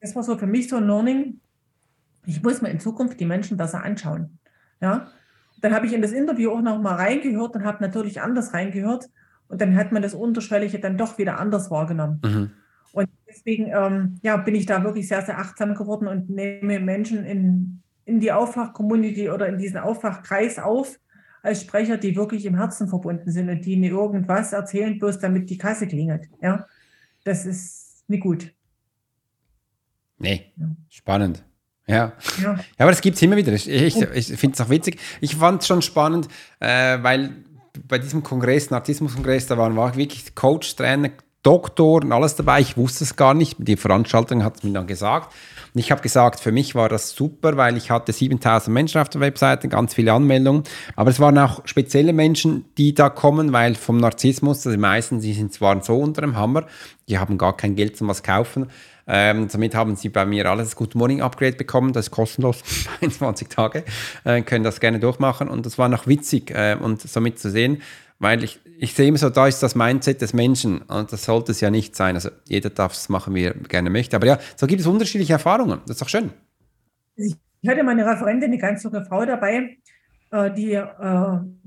das 0.00 0.14
war 0.16 0.22
so 0.22 0.36
für 0.36 0.46
mich 0.46 0.68
so 0.68 0.76
ein 0.76 0.86
Learning, 0.86 1.40
ich 2.26 2.42
muss 2.42 2.62
mir 2.62 2.70
in 2.70 2.80
Zukunft 2.80 3.20
die 3.20 3.26
Menschen 3.26 3.56
besser 3.56 3.82
anschauen. 3.84 4.38
Ja? 4.80 5.08
dann 5.64 5.74
habe 5.74 5.86
ich 5.86 5.94
in 5.94 6.02
das 6.02 6.12
Interview 6.12 6.50
auch 6.50 6.60
noch 6.60 6.78
mal 6.78 6.96
reingehört 6.96 7.54
und 7.54 7.64
habe 7.64 7.82
natürlich 7.82 8.20
anders 8.20 8.52
reingehört. 8.52 9.08
Und 9.48 9.62
dann 9.62 9.76
hat 9.76 9.92
man 9.92 10.02
das 10.02 10.12
Unterschwellige 10.12 10.78
dann 10.78 10.98
doch 10.98 11.16
wieder 11.16 11.40
anders 11.40 11.70
wahrgenommen. 11.70 12.20
Mhm. 12.22 12.50
Und 12.92 13.08
deswegen 13.26 13.72
ähm, 13.74 14.18
ja, 14.22 14.36
bin 14.36 14.54
ich 14.54 14.66
da 14.66 14.84
wirklich 14.84 15.08
sehr, 15.08 15.22
sehr 15.22 15.38
achtsam 15.38 15.74
geworden 15.74 16.06
und 16.06 16.28
nehme 16.28 16.80
Menschen 16.80 17.24
in, 17.24 17.80
in 18.04 18.20
die 18.20 18.30
Aufwach-Community 18.30 19.30
oder 19.30 19.48
in 19.48 19.56
diesen 19.56 19.78
Aufwachkreis 19.78 20.58
auf, 20.58 21.00
als 21.44 21.60
Sprecher, 21.60 21.98
die 21.98 22.16
wirklich 22.16 22.46
im 22.46 22.56
Herzen 22.56 22.88
verbunden 22.88 23.30
sind 23.30 23.50
und 23.50 23.64
die 23.64 23.76
nicht 23.76 23.90
irgendwas 23.90 24.52
erzählen, 24.52 24.98
bloß 24.98 25.18
damit 25.18 25.50
die 25.50 25.58
Kasse 25.58 25.86
klingelt. 25.86 26.28
Ja, 26.40 26.66
das 27.24 27.44
ist 27.44 28.08
nicht 28.08 28.22
gut. 28.22 28.52
Nee, 30.18 30.52
spannend. 30.88 31.44
Ja. 31.86 32.14
ja. 32.40 32.54
ja, 32.54 32.64
aber 32.78 32.92
das 32.92 33.02
gibt 33.02 33.16
es 33.16 33.22
immer 33.22 33.36
wieder. 33.36 33.52
Ich, 33.52 33.68
ich, 33.68 34.00
ich 34.00 34.26
finde 34.38 34.54
es 34.54 34.60
auch 34.62 34.70
witzig. 34.70 34.98
Ich 35.20 35.36
fand 35.36 35.60
es 35.60 35.66
schon 35.66 35.82
spannend, 35.82 36.28
äh, 36.60 37.02
weil 37.02 37.44
bei 37.86 37.98
diesem 37.98 38.22
Kongress, 38.22 38.70
Narzissmus-Kongress, 38.70 39.46
da 39.46 39.58
waren 39.58 39.76
wirklich 39.76 40.34
Coach, 40.34 40.76
Trainer, 40.76 41.10
Doktor 41.44 42.02
und 42.02 42.10
alles 42.10 42.34
dabei. 42.34 42.60
Ich 42.60 42.76
wusste 42.76 43.04
es 43.04 43.14
gar 43.14 43.34
nicht. 43.34 43.56
Die 43.58 43.76
Veranstaltung 43.76 44.42
hat 44.42 44.56
es 44.56 44.62
mir 44.64 44.72
dann 44.72 44.88
gesagt. 44.88 45.32
Und 45.72 45.80
ich 45.80 45.92
habe 45.92 46.02
gesagt, 46.02 46.40
für 46.40 46.52
mich 46.52 46.74
war 46.74 46.88
das 46.88 47.10
super, 47.10 47.56
weil 47.56 47.76
ich 47.76 47.90
hatte 47.90 48.12
7000 48.12 48.72
Menschen 48.72 49.00
auf 49.00 49.08
der 49.08 49.20
Webseite, 49.20 49.68
ganz 49.68 49.94
viele 49.94 50.12
Anmeldungen. 50.12 50.64
Aber 50.96 51.10
es 51.10 51.20
waren 51.20 51.38
auch 51.38 51.60
spezielle 51.66 52.12
Menschen, 52.12 52.64
die 52.78 52.94
da 52.94 53.10
kommen, 53.10 53.52
weil 53.52 53.74
vom 53.74 53.98
Narzissmus, 53.98 54.58
also 54.58 54.70
die 54.70 54.76
meisten, 54.78 55.20
die 55.20 55.32
sind 55.32 55.52
zwar 55.52 55.82
so 55.82 55.96
unter 55.98 56.22
dem 56.22 56.36
Hammer, 56.36 56.66
die 57.08 57.18
haben 57.18 57.38
gar 57.38 57.56
kein 57.56 57.76
Geld 57.76 57.96
zum 57.96 58.08
was 58.08 58.22
kaufen. 58.22 58.70
Ähm, 59.06 59.48
somit 59.48 59.74
haben 59.74 59.96
Sie 59.96 60.08
bei 60.08 60.24
mir 60.24 60.48
alles 60.48 60.76
Good 60.76 60.94
Morning 60.94 61.20
Upgrade 61.20 61.56
bekommen. 61.56 61.92
Das 61.92 62.06
ist 62.06 62.10
kostenlos, 62.10 62.62
21 63.00 63.48
Tage. 63.48 63.84
Äh, 64.24 64.42
können 64.42 64.64
das 64.64 64.80
gerne 64.80 64.98
durchmachen. 64.98 65.48
Und 65.48 65.66
das 65.66 65.76
war 65.76 65.88
noch 65.88 66.06
witzig 66.06 66.50
äh, 66.52 66.76
und 66.80 67.02
somit 67.02 67.38
zu 67.38 67.50
sehen, 67.50 67.82
weil 68.18 68.44
ich, 68.44 68.60
ich 68.84 68.94
sehe 68.94 69.08
immer 69.08 69.18
so, 69.18 69.30
da 69.30 69.46
ist 69.46 69.62
das 69.62 69.74
Mindset 69.74 70.20
des 70.20 70.32
Menschen 70.34 70.82
und 70.82 71.12
das 71.12 71.24
sollte 71.24 71.52
es 71.52 71.60
ja 71.60 71.70
nicht 71.70 71.96
sein. 71.96 72.14
Also 72.14 72.30
jeder 72.46 72.70
darf 72.70 72.92
es 72.92 73.08
machen, 73.08 73.34
wie 73.34 73.44
er 73.44 73.54
gerne 73.54 73.90
möchte. 73.90 74.14
Aber 74.16 74.26
ja, 74.26 74.38
so 74.56 74.66
gibt 74.66 74.80
es 74.80 74.86
unterschiedliche 74.86 75.32
Erfahrungen. 75.32 75.80
Das 75.86 75.96
ist 75.96 76.02
doch 76.02 76.08
schön. 76.08 76.30
Ich 77.16 77.36
hatte 77.66 77.82
meine 77.82 78.06
Referentin, 78.06 78.50
eine 78.50 78.58
ganz 78.58 78.82
junge 78.82 79.04
Frau 79.04 79.24
dabei, 79.24 79.78
äh, 80.30 80.52
die 80.52 80.72
äh, 80.72 80.82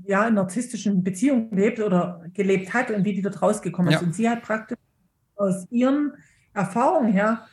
ja 0.04 0.28
in 0.28 0.34
narzisstischen 0.34 1.02
Beziehungen 1.02 1.50
lebt 1.50 1.80
oder 1.80 2.24
gelebt 2.34 2.72
hat 2.72 2.90
und 2.90 3.04
wie 3.04 3.14
die 3.14 3.22
dort 3.22 3.42
rausgekommen 3.42 3.92
ist. 3.92 4.02
Und 4.02 4.14
sie 4.14 4.28
hat 4.28 4.42
praktisch 4.42 4.78
aus 5.34 5.66
ihren 5.70 6.12
Erfahrungen 6.54 7.12
her 7.12 7.46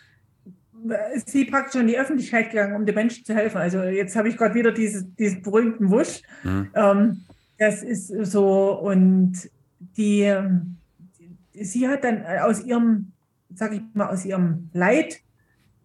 ist 1.15 1.29
sie 1.29 1.45
praktisch 1.45 1.81
in 1.81 1.87
die 1.87 1.97
Öffentlichkeit 1.97 2.51
gegangen, 2.51 2.75
um 2.75 2.85
den 2.85 2.93
Menschen 2.93 3.25
zu 3.25 3.33
helfen. 3.33 3.57
Also 3.57 3.81
jetzt 3.81 4.15
habe 4.15 4.29
ich 4.29 4.37
gerade 4.37 4.53
wieder 4.53 4.71
dieses, 4.71 5.03
diesen 5.15 5.41
berühmten 5.41 5.89
Wusch. 5.89 6.21
Mhm. 6.43 6.69
Ähm, 6.75 7.25
das 7.57 7.81
ist 7.83 8.07
so 8.07 8.79
und 8.79 9.49
die, 9.97 10.33
sie 11.53 11.87
hat 11.87 12.03
dann 12.03 12.25
aus 12.25 12.63
ihrem, 12.63 13.11
sag 13.53 13.73
ich 13.73 13.81
mal, 13.93 14.09
aus 14.09 14.25
ihrem 14.25 14.69
Leid 14.73 15.21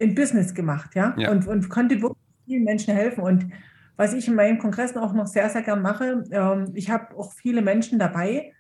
ein 0.00 0.14
Business 0.14 0.55
gemacht, 0.55 0.95
ja, 0.95 1.14
ja. 1.19 1.31
Und, 1.31 1.47
und 1.47 1.69
konnte 1.69 2.00
wirklich 2.00 2.19
vielen 2.47 2.64
Menschen 2.64 2.95
helfen. 2.95 3.23
Und 3.23 3.47
was 3.97 4.14
ich 4.14 4.26
in 4.29 4.35
meinen 4.35 4.59
Kongressen 4.59 4.99
auch 4.99 5.12
noch 5.12 5.26
sehr, 5.26 5.49
sehr 5.50 5.62
gern 5.62 5.83
mache, 5.83 6.25
ähm, 6.31 6.71
ich 6.75 6.90
habe 6.90 7.17
auch 7.17 7.33
viele 7.33 7.62
Menschen 7.62 7.99
dabei, 7.99 8.52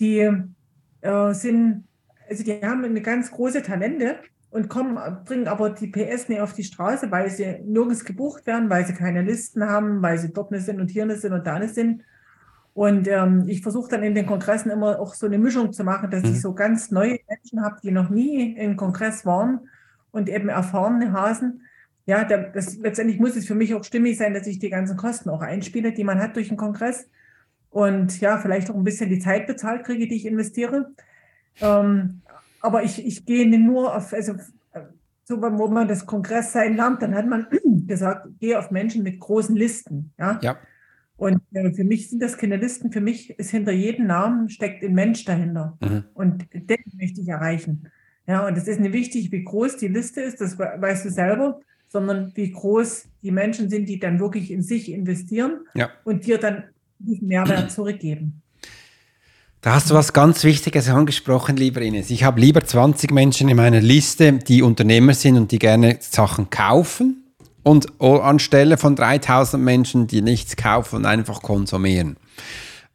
die 0.00 0.30
äh, 1.02 1.34
sind, 1.34 1.84
also 2.28 2.42
die 2.42 2.60
haben 2.62 2.84
eine 2.84 3.02
ganz 3.02 3.30
große 3.30 3.62
Talente 3.62 4.16
und 4.50 4.68
kommen, 4.68 4.98
bringen 5.24 5.48
aber 5.48 5.70
die 5.70 5.86
PS 5.86 6.28
nicht 6.28 6.40
auf 6.40 6.54
die 6.54 6.64
Straße, 6.64 7.10
weil 7.10 7.30
sie 7.30 7.60
nirgends 7.64 8.04
gebucht 8.04 8.46
werden, 8.46 8.70
weil 8.70 8.86
sie 8.86 8.94
keine 8.94 9.22
Listen 9.22 9.64
haben, 9.64 10.02
weil 10.02 10.18
sie 10.18 10.32
dort 10.32 10.50
nicht 10.50 10.64
sind 10.64 10.80
und 10.80 10.90
hier 10.90 11.06
nicht 11.06 11.20
sind 11.20 11.32
und 11.32 11.46
da 11.46 11.58
nicht 11.58 11.74
sind. 11.74 12.02
Und 12.72 13.08
ähm, 13.08 13.44
ich 13.46 13.62
versuche 13.62 13.90
dann 13.90 14.02
in 14.02 14.14
den 14.14 14.26
Kongressen 14.26 14.70
immer 14.70 15.00
auch 15.00 15.14
so 15.14 15.26
eine 15.26 15.38
Mischung 15.38 15.72
zu 15.72 15.84
machen, 15.84 16.10
dass 16.10 16.22
mhm. 16.22 16.30
ich 16.30 16.40
so 16.40 16.54
ganz 16.54 16.90
neue 16.90 17.18
Menschen 17.28 17.62
habe, 17.62 17.76
die 17.82 17.90
noch 17.90 18.10
nie 18.10 18.56
im 18.56 18.76
Kongress 18.76 19.26
waren 19.26 19.60
und 20.12 20.28
eben 20.28 20.48
erfahrene 20.48 21.12
Hasen. 21.12 21.62
Ja, 22.06 22.24
das, 22.24 22.76
letztendlich 22.78 23.20
muss 23.20 23.36
es 23.36 23.46
für 23.46 23.54
mich 23.54 23.74
auch 23.74 23.84
stimmig 23.84 24.18
sein, 24.18 24.34
dass 24.34 24.46
ich 24.46 24.58
die 24.58 24.70
ganzen 24.70 24.96
Kosten 24.96 25.30
auch 25.30 25.42
einspiele, 25.42 25.92
die 25.92 26.04
man 26.04 26.20
hat 26.20 26.36
durch 26.36 26.48
den 26.48 26.56
Kongress. 26.56 27.08
Und 27.70 28.20
ja, 28.20 28.38
vielleicht 28.38 28.70
auch 28.70 28.74
ein 28.74 28.84
bisschen 28.84 29.10
die 29.10 29.20
Zeit 29.20 29.46
bezahlt 29.46 29.84
kriege, 29.84 30.08
die 30.08 30.16
ich 30.16 30.26
investiere. 30.26 30.90
Ähm, 31.60 32.22
aber 32.60 32.82
ich, 32.82 33.04
ich 33.06 33.26
gehe 33.26 33.46
nur 33.58 33.96
auf, 33.96 34.12
also 34.12 34.34
so, 35.24 35.40
wo 35.40 35.68
man 35.68 35.86
das 35.86 36.06
Kongress 36.06 36.52
sein 36.52 36.74
lernt, 36.74 37.02
dann 37.02 37.14
hat 37.14 37.26
man 37.26 37.46
gesagt, 37.86 38.26
gehe 38.40 38.58
auf 38.58 38.70
Menschen 38.70 39.04
mit 39.04 39.20
großen 39.20 39.54
Listen. 39.54 40.12
Ja. 40.18 40.38
ja. 40.42 40.56
Und 41.20 41.42
äh, 41.52 41.70
für 41.74 41.84
mich 41.84 42.08
sind 42.08 42.22
das 42.22 42.38
keine 42.38 42.56
Listen. 42.56 42.90
Für 42.90 43.02
mich 43.02 43.38
ist 43.38 43.50
hinter 43.50 43.72
jedem 43.72 44.06
Namen 44.06 44.48
steckt 44.48 44.82
ein 44.82 44.94
Mensch 44.94 45.26
dahinter. 45.26 45.76
Mhm. 45.82 46.04
Und 46.14 46.46
den 46.54 46.78
möchte 46.98 47.20
ich 47.20 47.28
erreichen. 47.28 47.90
Ja, 48.26 48.46
und 48.46 48.56
es 48.56 48.66
ist 48.66 48.80
nicht 48.80 48.94
wichtig, 48.94 49.30
wie 49.30 49.44
groß 49.44 49.76
die 49.76 49.88
Liste 49.88 50.22
ist, 50.22 50.40
das 50.40 50.58
weißt 50.58 51.04
du 51.04 51.10
selber, 51.10 51.60
sondern 51.88 52.32
wie 52.36 52.50
groß 52.50 53.04
die 53.22 53.32
Menschen 53.32 53.68
sind, 53.68 53.86
die 53.90 53.98
dann 53.98 54.18
wirklich 54.18 54.50
in 54.50 54.62
sich 54.62 54.90
investieren 54.90 55.60
ja. 55.74 55.90
und 56.04 56.24
dir 56.24 56.38
dann 56.38 56.64
diesen 56.98 57.28
Mehrwert 57.28 57.70
zurückgeben. 57.70 58.40
Da 59.60 59.74
hast 59.74 59.90
du 59.90 59.94
was 59.94 60.14
ganz 60.14 60.42
Wichtiges 60.42 60.88
angesprochen, 60.88 61.54
lieber 61.58 61.82
Ines. 61.82 62.08
Ich 62.08 62.24
habe 62.24 62.40
lieber 62.40 62.64
20 62.64 63.10
Menschen 63.10 63.50
in 63.50 63.58
meiner 63.58 63.82
Liste, 63.82 64.32
die 64.32 64.62
Unternehmer 64.62 65.12
sind 65.12 65.36
und 65.36 65.52
die 65.52 65.58
gerne 65.58 65.98
Sachen 66.00 66.48
kaufen, 66.48 67.24
und 67.62 68.00
anstelle 68.00 68.76
von 68.78 68.96
3000 68.96 69.62
Menschen, 69.62 70.06
die 70.06 70.22
nichts 70.22 70.56
kaufen 70.56 70.96
und 70.96 71.06
einfach 71.06 71.42
konsumieren 71.42 72.16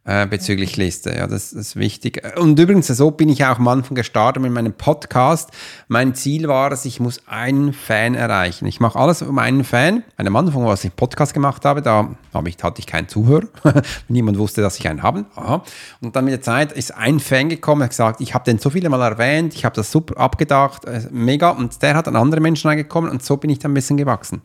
äh, 0.06 0.26
bezüglich 0.26 0.76
Liste. 0.76 1.14
Ja, 1.16 1.26
das, 1.26 1.52
ist 1.52 1.74
wichtig. 1.74 2.22
Und 2.38 2.58
übrigens, 2.58 2.86
so 2.86 3.10
bin 3.10 3.28
ich 3.28 3.44
auch 3.44 3.58
am 3.58 3.66
Anfang 3.66 3.96
gestartet 3.96 4.40
mit 4.40 4.52
meinem 4.52 4.72
Podcast. 4.72 5.50
Mein 5.88 6.14
Ziel 6.14 6.46
war 6.46 6.70
es, 6.70 6.84
ich 6.84 7.00
muss 7.00 7.20
einen 7.26 7.72
Fan 7.72 8.14
erreichen. 8.14 8.66
Ich 8.66 8.78
mache 8.78 8.96
alles 8.98 9.22
um 9.22 9.38
einen 9.38 9.64
Fan. 9.64 10.04
Am 10.16 10.36
Anfang, 10.36 10.64
was 10.64 10.84
ich 10.84 10.94
Podcast 10.94 11.34
gemacht 11.34 11.64
habe, 11.64 11.82
da 11.82 12.14
habe 12.32 12.48
ich, 12.48 12.56
hatte 12.62 12.78
ich 12.78 12.86
keinen 12.86 13.08
Zuhörer. 13.08 13.48
Niemand 14.08 14.38
wusste, 14.38 14.62
dass 14.62 14.78
ich 14.78 14.88
einen 14.88 15.02
habe. 15.02 15.24
Aha. 15.34 15.64
Und 16.00 16.14
dann 16.14 16.24
mit 16.24 16.32
der 16.32 16.42
Zeit 16.42 16.70
ist 16.70 16.94
ein 16.94 17.18
Fan 17.18 17.48
gekommen, 17.48 17.82
hat 17.82 17.90
gesagt, 17.90 18.20
ich 18.20 18.32
habe 18.32 18.44
den 18.44 18.58
so 18.58 18.70
viele 18.70 18.88
Mal 18.88 19.02
erwähnt, 19.02 19.54
ich 19.54 19.64
habe 19.64 19.74
das 19.74 19.90
super 19.90 20.20
abgedacht, 20.20 20.84
äh, 20.84 21.02
mega. 21.10 21.50
Und 21.50 21.82
der 21.82 21.96
hat 21.96 22.06
an 22.06 22.14
andere 22.14 22.40
Menschen 22.40 22.68
reingekommen 22.68 23.10
und 23.10 23.24
so 23.24 23.38
bin 23.38 23.50
ich 23.50 23.58
dann 23.58 23.72
ein 23.72 23.74
bisschen 23.74 23.96
gewachsen. 23.96 24.42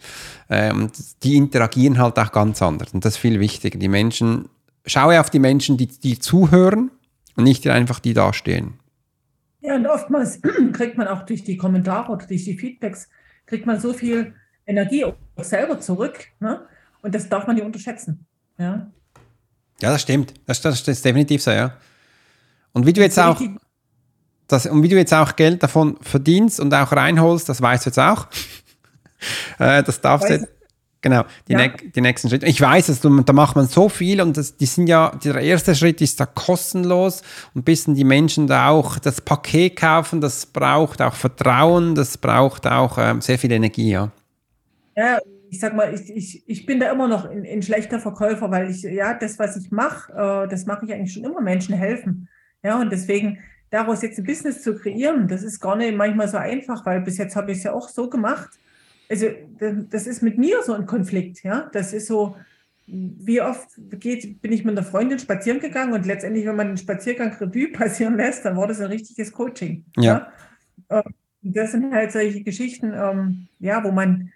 Äh, 0.47 0.73
und 0.73 0.91
die 1.21 1.35
interagieren 1.35 1.99
halt 1.99 2.17
auch 2.17 2.31
ganz 2.31 2.63
anders. 2.63 2.93
Und 2.93 3.05
das 3.05 3.13
ist 3.13 3.19
viel 3.19 3.39
wichtiger. 3.39 3.77
Die 3.77 3.87
Menschen 3.87 4.49
schaue 4.85 5.19
auf 5.19 5.29
die 5.29 5.39
Menschen, 5.39 5.77
die, 5.77 5.87
die 5.87 6.19
zuhören 6.19 6.91
und 7.35 7.43
nicht 7.43 7.67
einfach 7.67 7.99
die 7.99 8.13
dastehen. 8.13 8.79
Ja, 9.61 9.75
und 9.75 9.85
oftmals 9.87 10.39
kriegt 10.73 10.97
man 10.97 11.07
auch 11.07 11.23
durch 11.23 11.43
die 11.43 11.57
Kommentare 11.57 12.11
oder 12.11 12.25
durch 12.25 12.43
die 12.43 12.57
Feedbacks, 12.57 13.09
kriegt 13.45 13.65
man 13.65 13.79
so 13.79 13.93
viel 13.93 14.33
Energie 14.65 15.05
auch 15.05 15.15
selber 15.37 15.79
zurück. 15.79 16.27
Ne? 16.39 16.61
Und 17.01 17.15
das 17.15 17.29
darf 17.29 17.47
man 17.47 17.55
nicht 17.55 17.65
unterschätzen. 17.65 18.25
Ja, 18.57 18.91
ja 19.81 19.91
das 19.91 20.01
stimmt. 20.01 20.33
Das, 20.45 20.61
das, 20.61 20.83
das 20.83 20.97
ist 20.97 21.05
definitiv 21.05 21.41
so, 21.41 21.51
ja. 21.51 21.73
Und 22.73 22.85
wie 22.85 22.93
du 22.93 23.01
jetzt 23.01 23.19
auch, 23.19 23.41
das, 24.47 24.65
und 24.65 24.81
wie 24.83 24.87
du 24.87 24.95
jetzt 24.95 25.13
auch 25.13 25.35
Geld 25.35 25.61
davon 25.61 25.97
verdienst 26.01 26.59
und 26.59 26.73
auch 26.73 26.91
reinholst, 26.91 27.49
das 27.49 27.61
weißt 27.61 27.85
du 27.85 27.89
jetzt 27.89 27.99
auch. 27.99 28.27
Äh, 29.59 29.83
das 29.83 30.01
darfst 30.01 30.29
du 30.29 30.33
jetzt 30.33 30.47
Genau, 31.01 31.23
die, 31.47 31.53
ja. 31.53 31.59
ne 31.59 31.73
die 31.95 32.01
nächsten 32.01 32.29
Schritte. 32.29 32.45
Ich 32.45 32.61
weiß 32.61 32.89
es, 32.89 32.99
da 32.99 33.09
macht 33.09 33.55
man 33.55 33.65
so 33.65 33.89
viel 33.89 34.21
und 34.21 34.37
das, 34.37 34.55
die 34.55 34.67
sind 34.67 34.87
ja, 34.87 35.11
der 35.23 35.35
erste 35.37 35.73
Schritt 35.73 35.99
ist 35.99 36.19
da 36.19 36.27
kostenlos 36.27 37.23
und 37.55 37.65
bis 37.65 37.85
die 37.85 38.03
Menschen 38.03 38.45
da 38.45 38.69
auch 38.69 38.99
das 38.99 39.19
Paket 39.19 39.77
kaufen, 39.77 40.21
das 40.21 40.45
braucht 40.45 41.01
auch 41.01 41.15
Vertrauen, 41.15 41.95
das 41.95 42.19
braucht 42.19 42.67
auch 42.67 42.99
ähm, 42.99 43.19
sehr 43.19 43.39
viel 43.39 43.51
Energie, 43.51 43.89
ja. 43.89 44.11
Ja, 44.95 45.17
ich 45.49 45.59
sag 45.59 45.75
mal, 45.75 45.91
ich, 45.93 46.09
ich, 46.15 46.43
ich 46.47 46.65
bin 46.67 46.79
da 46.79 46.91
immer 46.91 47.07
noch 47.07 47.25
ein, 47.25 47.45
ein 47.45 47.63
schlechter 47.63 47.99
Verkäufer, 47.99 48.51
weil 48.51 48.69
ich, 48.69 48.83
ja, 48.83 49.15
das, 49.15 49.39
was 49.39 49.57
ich 49.57 49.71
mache, 49.71 50.13
äh, 50.13 50.47
das 50.49 50.67
mache 50.67 50.85
ich 50.85 50.93
eigentlich 50.93 51.13
schon 51.13 51.23
immer, 51.23 51.41
Menschen 51.41 51.73
helfen. 51.73 52.29
Ja, 52.63 52.79
und 52.79 52.91
deswegen 52.91 53.39
daraus 53.71 54.03
jetzt 54.03 54.19
ein 54.19 54.25
Business 54.25 54.61
zu 54.61 54.75
kreieren, 54.75 55.27
das 55.27 55.41
ist 55.41 55.59
gar 55.59 55.75
nicht 55.75 55.97
manchmal 55.97 56.27
so 56.27 56.37
einfach, 56.37 56.85
weil 56.85 57.01
bis 57.01 57.17
jetzt 57.17 57.35
habe 57.35 57.51
ich 57.51 57.57
es 57.57 57.63
ja 57.63 57.73
auch 57.73 57.89
so 57.89 58.07
gemacht 58.07 58.51
also 59.11 59.27
das 59.89 60.07
ist 60.07 60.23
mit 60.23 60.37
mir 60.37 60.63
so 60.63 60.73
ein 60.73 60.85
Konflikt, 60.85 61.43
ja. 61.43 61.69
Das 61.73 61.91
ist 61.91 62.07
so, 62.07 62.37
wie 62.87 63.41
oft 63.41 63.67
geht, 63.99 64.41
bin 64.41 64.53
ich 64.53 64.63
mit 64.63 64.77
einer 64.77 64.87
Freundin 64.87 65.19
spazieren 65.19 65.59
gegangen 65.59 65.93
und 65.93 66.05
letztendlich, 66.05 66.45
wenn 66.45 66.55
man 66.55 66.67
den 66.67 66.77
Spaziergang 66.77 67.33
Revue 67.33 67.67
passieren 67.73 68.15
lässt, 68.15 68.45
dann 68.45 68.55
war 68.55 68.67
das 68.67 68.79
ein 68.79 68.87
richtiges 68.87 69.33
Coaching. 69.33 69.83
Ja. 69.97 70.31
ja? 70.89 71.01
Ähm, 71.01 71.13
das 71.41 71.73
sind 71.73 71.93
halt 71.93 72.13
solche 72.13 72.41
Geschichten, 72.41 72.93
ähm, 72.95 73.47
ja, 73.59 73.83
wo 73.83 73.91
man 73.91 74.31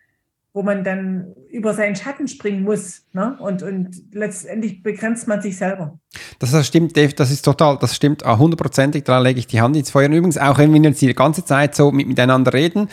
wo 0.55 0.63
man 0.63 0.85
dann 0.85 1.35
über 1.51 1.73
seinen 1.73 1.97
Schatten 1.97 2.29
springen 2.29 2.63
muss. 2.63 3.03
Ne? 3.11 3.37
Und, 3.39 3.61
und 3.61 3.89
letztendlich 4.13 4.81
begrenzt 4.81 5.27
man 5.27 5.41
sich 5.41 5.57
selber. 5.57 5.99
Das, 6.39 6.65
stimmt, 6.65 6.95
Dave, 6.95 7.13
das 7.13 7.29
ist 7.29 7.43
total, 7.43 7.77
das 7.77 7.93
stimmt 7.93 8.25
hundertprozentig, 8.25 9.03
da 9.03 9.19
lege 9.19 9.39
ich 9.39 9.47
die 9.47 9.59
Hand 9.59 9.75
ins 9.75 9.89
Feuer. 9.89 10.07
Und 10.07 10.13
übrigens 10.13 10.37
auch, 10.37 10.57
wenn 10.57 10.73
wir 10.73 10.81
jetzt 10.81 11.01
die 11.01 11.13
ganze 11.13 11.43
Zeit 11.43 11.75
so 11.75 11.91
mit, 11.91 12.07
miteinander 12.07 12.53
reden, 12.53 12.87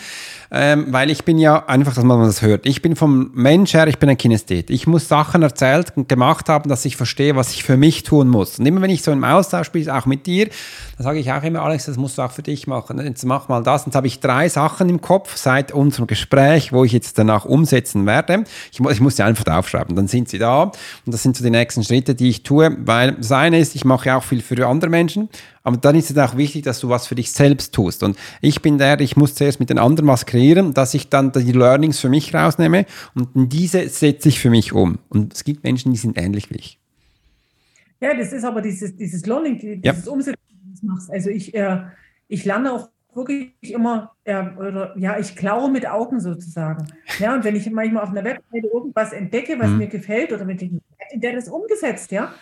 ähm, 0.50 0.86
weil 0.90 1.10
ich 1.10 1.24
bin 1.24 1.38
ja, 1.38 1.66
einfach, 1.66 1.94
dass 1.94 2.02
man 2.04 2.20
das 2.20 2.42
hört, 2.42 2.66
ich 2.66 2.82
bin 2.82 2.96
vom 2.96 3.30
Mensch 3.32 3.74
her, 3.74 3.86
ich 3.86 3.98
bin 3.98 4.08
ein 4.08 4.18
Kinesthet. 4.18 4.68
Ich 4.68 4.88
muss 4.88 5.08
Sachen 5.08 5.42
erzählt 5.42 5.92
und 5.96 6.08
gemacht 6.08 6.48
haben, 6.48 6.68
dass 6.68 6.84
ich 6.84 6.96
verstehe, 6.96 7.36
was 7.36 7.52
ich 7.52 7.62
für 7.62 7.76
mich 7.76 8.02
tun 8.02 8.28
muss. 8.28 8.58
Und 8.58 8.66
immer 8.66 8.82
wenn 8.82 8.90
ich 8.90 9.02
so 9.02 9.12
im 9.12 9.24
Austausch 9.24 9.70
bin, 9.70 9.88
auch 9.88 10.06
mit 10.06 10.26
dir, 10.26 10.48
dann 10.96 11.04
sage 11.04 11.20
ich 11.20 11.32
auch 11.32 11.42
immer, 11.42 11.62
Alex, 11.62 11.86
das 11.86 11.96
musst 11.96 12.18
du 12.18 12.22
auch 12.22 12.32
für 12.32 12.42
dich 12.42 12.66
machen. 12.66 13.00
Jetzt 13.00 13.24
mach 13.24 13.48
mal 13.48 13.62
das. 13.62 13.82
Und 13.82 13.88
jetzt 13.88 13.96
habe 13.96 14.06
ich 14.06 14.20
drei 14.20 14.48
Sachen 14.48 14.88
im 14.88 15.00
Kopf 15.00 15.36
seit 15.36 15.72
unserem 15.72 16.06
Gespräch, 16.06 16.72
wo 16.72 16.84
ich 16.84 16.92
jetzt 16.92 17.18
danach 17.18 17.44
umsetzen 17.52 18.06
werde. 18.06 18.44
Ich, 18.72 18.80
ich 18.80 19.00
muss 19.00 19.16
sie 19.16 19.22
einfach 19.22 19.46
aufschreiben, 19.46 19.94
dann 19.94 20.08
sind 20.08 20.28
sie 20.28 20.38
da 20.38 20.64
und 20.64 20.72
das 21.06 21.22
sind 21.22 21.36
so 21.36 21.44
die 21.44 21.50
nächsten 21.50 21.84
Schritte, 21.84 22.14
die 22.14 22.30
ich 22.30 22.42
tue, 22.42 22.76
weil 22.80 23.12
das 23.12 23.30
eine 23.30 23.58
ist, 23.58 23.74
ich 23.74 23.84
mache 23.84 24.06
ja 24.06 24.16
auch 24.16 24.24
viel 24.24 24.40
für 24.40 24.66
andere 24.66 24.90
Menschen, 24.90 25.28
aber 25.62 25.76
dann 25.76 25.94
ist 25.94 26.10
es 26.10 26.18
auch 26.18 26.36
wichtig, 26.36 26.64
dass 26.64 26.80
du 26.80 26.88
was 26.88 27.06
für 27.06 27.14
dich 27.14 27.30
selbst 27.32 27.74
tust. 27.74 28.02
Und 28.02 28.16
ich 28.40 28.62
bin 28.62 28.78
der, 28.78 29.00
ich 29.00 29.16
muss 29.16 29.34
zuerst 29.34 29.60
mit 29.60 29.70
den 29.70 29.78
anderen 29.78 30.08
was 30.08 30.26
kreieren, 30.26 30.74
dass 30.74 30.94
ich 30.94 31.08
dann 31.08 31.32
die 31.32 31.52
Learnings 31.52 32.00
für 32.00 32.08
mich 32.08 32.34
rausnehme 32.34 32.86
und 33.14 33.52
diese 33.52 33.88
setze 33.88 34.28
ich 34.28 34.40
für 34.40 34.50
mich 34.50 34.72
um. 34.72 34.98
Und 35.08 35.34
es 35.34 35.44
gibt 35.44 35.62
Menschen, 35.62 35.92
die 35.92 35.98
sind 35.98 36.18
ähnlich 36.18 36.50
wie 36.50 36.56
ich. 36.56 36.78
Ja, 38.00 38.14
das 38.16 38.32
ist 38.32 38.44
aber 38.44 38.60
dieses, 38.62 38.96
dieses 38.96 39.24
Learning, 39.26 39.58
dieses 39.58 40.04
ja. 40.06 40.10
Umsetzen, 40.10 40.40
das 40.72 40.82
machst. 40.82 41.10
Also 41.10 41.30
ich, 41.30 41.54
äh, 41.54 41.82
ich 42.26 42.44
lerne 42.44 42.72
auch 42.72 42.88
wirklich 43.14 43.54
immer, 43.60 44.14
äh, 44.24 44.42
oder 44.56 44.96
ja, 44.96 45.18
ich 45.18 45.36
klaue 45.36 45.70
mit 45.70 45.88
Augen 45.88 46.20
sozusagen. 46.20 46.86
Ja, 47.18 47.34
und 47.34 47.44
wenn 47.44 47.56
ich 47.56 47.70
manchmal 47.70 48.02
auf 48.02 48.10
einer 48.10 48.24
Webseite 48.24 48.66
irgendwas 48.66 49.12
entdecke, 49.12 49.58
was 49.58 49.70
mhm. 49.70 49.78
mir 49.78 49.88
gefällt, 49.88 50.32
oder 50.32 50.46
wenn 50.46 50.58
ich, 50.58 50.72
der 51.14 51.34
das 51.34 51.48
umgesetzt, 51.48 52.12
ja, 52.12 52.32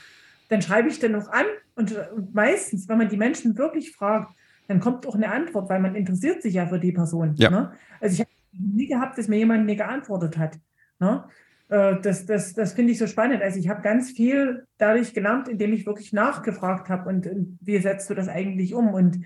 dann 0.48 0.62
schreibe 0.62 0.88
ich 0.88 0.98
dann 0.98 1.12
noch 1.12 1.28
an 1.28 1.46
und, 1.76 1.96
und, 2.14 2.34
meistens, 2.34 2.88
wenn 2.88 2.98
man 2.98 3.08
die 3.08 3.16
Menschen 3.16 3.56
wirklich 3.56 3.92
fragt, 3.92 4.34
dann 4.68 4.80
kommt 4.80 5.06
auch 5.06 5.14
eine 5.14 5.30
Antwort, 5.32 5.68
weil 5.68 5.80
man 5.80 5.94
interessiert 5.94 6.42
sich 6.42 6.54
ja 6.54 6.66
für 6.66 6.78
die 6.78 6.92
Person. 6.92 7.34
Ja. 7.36 7.50
Ne? 7.50 7.72
Also 8.00 8.14
ich 8.14 8.20
habe 8.20 8.30
nie 8.52 8.86
gehabt, 8.86 9.18
dass 9.18 9.28
mir 9.28 9.38
jemand 9.38 9.66
nie 9.66 9.76
geantwortet 9.76 10.38
hat. 10.38 10.58
Ne? 10.98 11.24
Äh, 11.68 12.00
das, 12.02 12.26
das, 12.26 12.52
das 12.54 12.72
finde 12.72 12.92
ich 12.92 12.98
so 12.98 13.06
spannend. 13.06 13.42
Also 13.42 13.58
ich 13.58 13.68
habe 13.68 13.82
ganz 13.82 14.10
viel 14.10 14.66
dadurch 14.78 15.14
gelernt, 15.14 15.48
indem 15.48 15.72
ich 15.72 15.86
wirklich 15.86 16.12
nachgefragt 16.12 16.88
habe 16.88 17.08
und, 17.08 17.26
und, 17.26 17.58
wie 17.60 17.78
setzt 17.78 18.10
du 18.10 18.14
das 18.14 18.28
eigentlich 18.28 18.74
um? 18.74 18.92
Und 18.92 19.24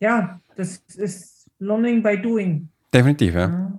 ja, 0.00 0.40
das 0.56 0.82
ist 0.96 1.50
Learning 1.58 2.02
by 2.02 2.20
Doing. 2.20 2.68
Definitiv, 2.92 3.34
ja. 3.34 3.78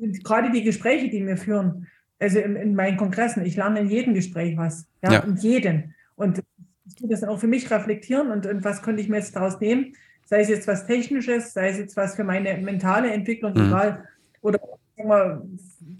Und 0.00 0.24
gerade 0.24 0.50
die 0.50 0.62
Gespräche, 0.62 1.08
die 1.08 1.26
wir 1.26 1.36
führen, 1.36 1.86
also 2.20 2.38
in, 2.38 2.56
in, 2.56 2.74
meinen 2.74 2.96
Kongressen, 2.96 3.44
ich 3.44 3.56
lerne 3.56 3.80
in 3.80 3.88
jedem 3.88 4.14
Gespräch 4.14 4.56
was. 4.56 4.86
Ja, 5.02 5.12
ja. 5.12 5.18
in 5.20 5.36
jedem. 5.36 5.94
Und 6.16 6.42
ich 6.86 6.94
tue 6.94 7.08
das 7.08 7.20
dann 7.20 7.30
auch 7.30 7.38
für 7.38 7.46
mich 7.46 7.70
reflektieren 7.70 8.30
und, 8.30 8.46
und 8.46 8.64
was 8.64 8.82
könnte 8.82 9.02
ich 9.02 9.08
mir 9.08 9.16
jetzt 9.18 9.36
daraus 9.36 9.60
nehmen? 9.60 9.94
Sei 10.24 10.40
es 10.40 10.48
jetzt 10.48 10.68
was 10.68 10.86
Technisches, 10.86 11.52
sei 11.52 11.68
es 11.68 11.78
jetzt 11.78 11.96
was 11.96 12.16
für 12.16 12.24
meine 12.24 12.56
mentale 12.58 13.10
Entwicklung, 13.12 13.54
mhm. 13.54 13.66
egal. 13.66 14.04
Oder 14.40 14.58
mal, 15.04 15.42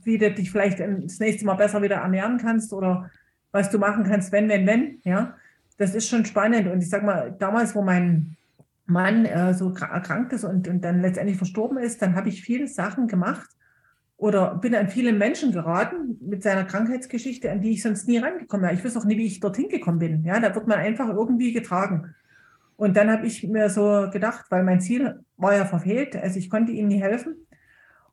wie 0.05 0.19
du 0.19 0.31
dich 0.31 0.51
vielleicht 0.51 0.81
das 0.81 1.19
nächste 1.19 1.45
Mal 1.45 1.55
besser 1.55 1.83
wieder 1.83 1.97
ernähren 1.97 2.39
kannst 2.39 2.73
oder 2.73 3.11
was 3.53 3.71
du 3.71 3.79
machen 3.79 4.05
kannst, 4.05 4.33
wenn, 4.33 4.49
wenn, 4.49 4.67
wenn. 4.67 5.01
Ja, 5.05 5.37
das 5.77 5.95
ist 5.95 6.09
schon 6.09 6.25
spannend. 6.25 6.69
Und 6.69 6.83
ich 6.83 6.91
sag 6.91 7.05
mal, 7.05 7.35
damals, 7.39 7.75
wo 7.75 7.83
mein 7.83 8.37
Mann 8.89 9.27
äh, 9.27 9.55
so 9.55 9.71
erkrankt 9.71 10.33
ist 10.33 10.45
und, 10.45 10.67
und 10.67 10.83
dann 10.83 11.01
letztendlich 11.01 11.37
verstorben 11.37 11.79
ist, 11.79 12.01
dann 12.01 12.17
habe 12.17 12.29
ich 12.29 12.43
viele 12.43 12.67
Sachen 12.67 13.07
gemacht 13.07 13.49
oder 14.17 14.57
bin 14.57 14.75
an 14.75 14.89
viele 14.89 15.13
Menschen 15.13 15.53
geraten 15.53 16.19
mit 16.21 16.43
seiner 16.43 16.65
Krankheitsgeschichte, 16.65 17.51
an 17.51 17.61
die 17.61 17.73
ich 17.73 17.83
sonst 17.83 18.09
nie 18.09 18.19
rangekommen 18.19 18.65
wäre. 18.65 18.75
Ich 18.75 18.83
wüsste 18.83 18.99
auch 18.99 19.05
nie, 19.05 19.19
wie 19.19 19.27
ich 19.27 19.41
dorthin 19.41 19.69
gekommen 19.69 19.99
bin. 19.99 20.25
Ja, 20.25 20.41
da 20.41 20.55
wird 20.55 20.67
man 20.67 20.79
einfach 20.79 21.09
irgendwie 21.09 21.53
getragen. 21.53 22.15
Und 22.77 22.97
dann 22.97 23.11
habe 23.11 23.27
ich 23.27 23.47
mir 23.47 23.71
so 23.71 24.09
gedacht, 24.11 24.47
weil 24.51 24.65
mein 24.65 24.81
Ziel 24.81 25.21
war 25.37 25.55
ja 25.55 25.65
verfehlt, 25.65 26.17
also 26.17 26.39
ich 26.39 26.49
konnte 26.49 26.73
ihm 26.73 26.89
nie 26.89 27.01
helfen. 27.01 27.37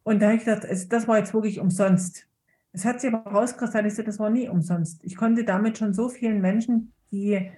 Und 0.03 0.22
da 0.22 0.27
habe 0.27 0.38
ich 0.38 0.46
gedacht, 0.46 0.67
das 0.89 1.08
war 1.08 1.17
jetzt 1.17 1.34
wirklich 1.34 1.60
umsonst. 1.60 2.27
Es 2.74 2.84
hat 2.84 3.00
sich 3.00 3.13
aber 3.13 3.32
herauskristallisiert, 3.32 4.08
das 4.08 4.20
war 4.20 4.29
nie 4.29 4.50
umsonst. 4.50 5.03
Ich 5.03 5.15
konnte 5.15 5.46
damit 5.46 5.77
schon 5.77 5.94
so 5.94 6.10
vielen 6.10 6.41
Menschen, 6.41 6.91
die, 7.12 7.50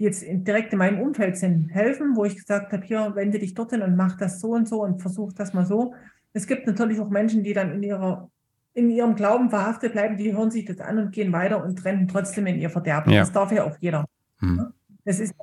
die 0.00 0.04
jetzt 0.04 0.24
direkt 0.26 0.72
in 0.72 0.78
meinem 0.78 0.98
Umfeld 0.98 1.36
sind, 1.36 1.68
helfen, 1.68 2.16
wo 2.16 2.24
ich 2.24 2.34
gesagt 2.34 2.72
habe, 2.72 2.82
hier, 2.82 3.12
wende 3.14 3.38
dich 3.38 3.52
dorthin 3.52 3.82
und 3.82 3.96
mach 3.96 4.16
das 4.16 4.40
so 4.40 4.52
und 4.52 4.66
so 4.66 4.82
und 4.82 5.02
versuch 5.02 5.34
das 5.34 5.52
mal 5.52 5.66
so. 5.66 5.94
Es 6.32 6.46
gibt 6.46 6.66
natürlich 6.66 6.98
auch 7.00 7.10
Menschen, 7.10 7.44
die 7.44 7.52
dann 7.52 7.70
in 7.70 7.82
ihrer 7.82 8.30
in 8.72 8.88
ihrem 8.88 9.16
Glauben 9.16 9.50
verhaftet 9.50 9.92
bleiben, 9.92 10.16
die 10.16 10.32
hören 10.32 10.50
sich 10.50 10.64
das 10.64 10.78
an 10.78 10.96
und 10.98 11.12
gehen 11.12 11.32
weiter 11.32 11.62
und 11.62 11.76
trennen 11.76 12.08
trotzdem 12.08 12.46
in 12.46 12.58
ihr 12.58 12.70
Verderben. 12.70 13.12
Ja. 13.12 13.20
Das 13.20 13.32
darf 13.32 13.50
ja 13.52 13.64
auch 13.64 13.76
jeder. 13.80 14.06
Hm. 14.38 14.72
Das 15.04 15.18
ist, 15.18 15.34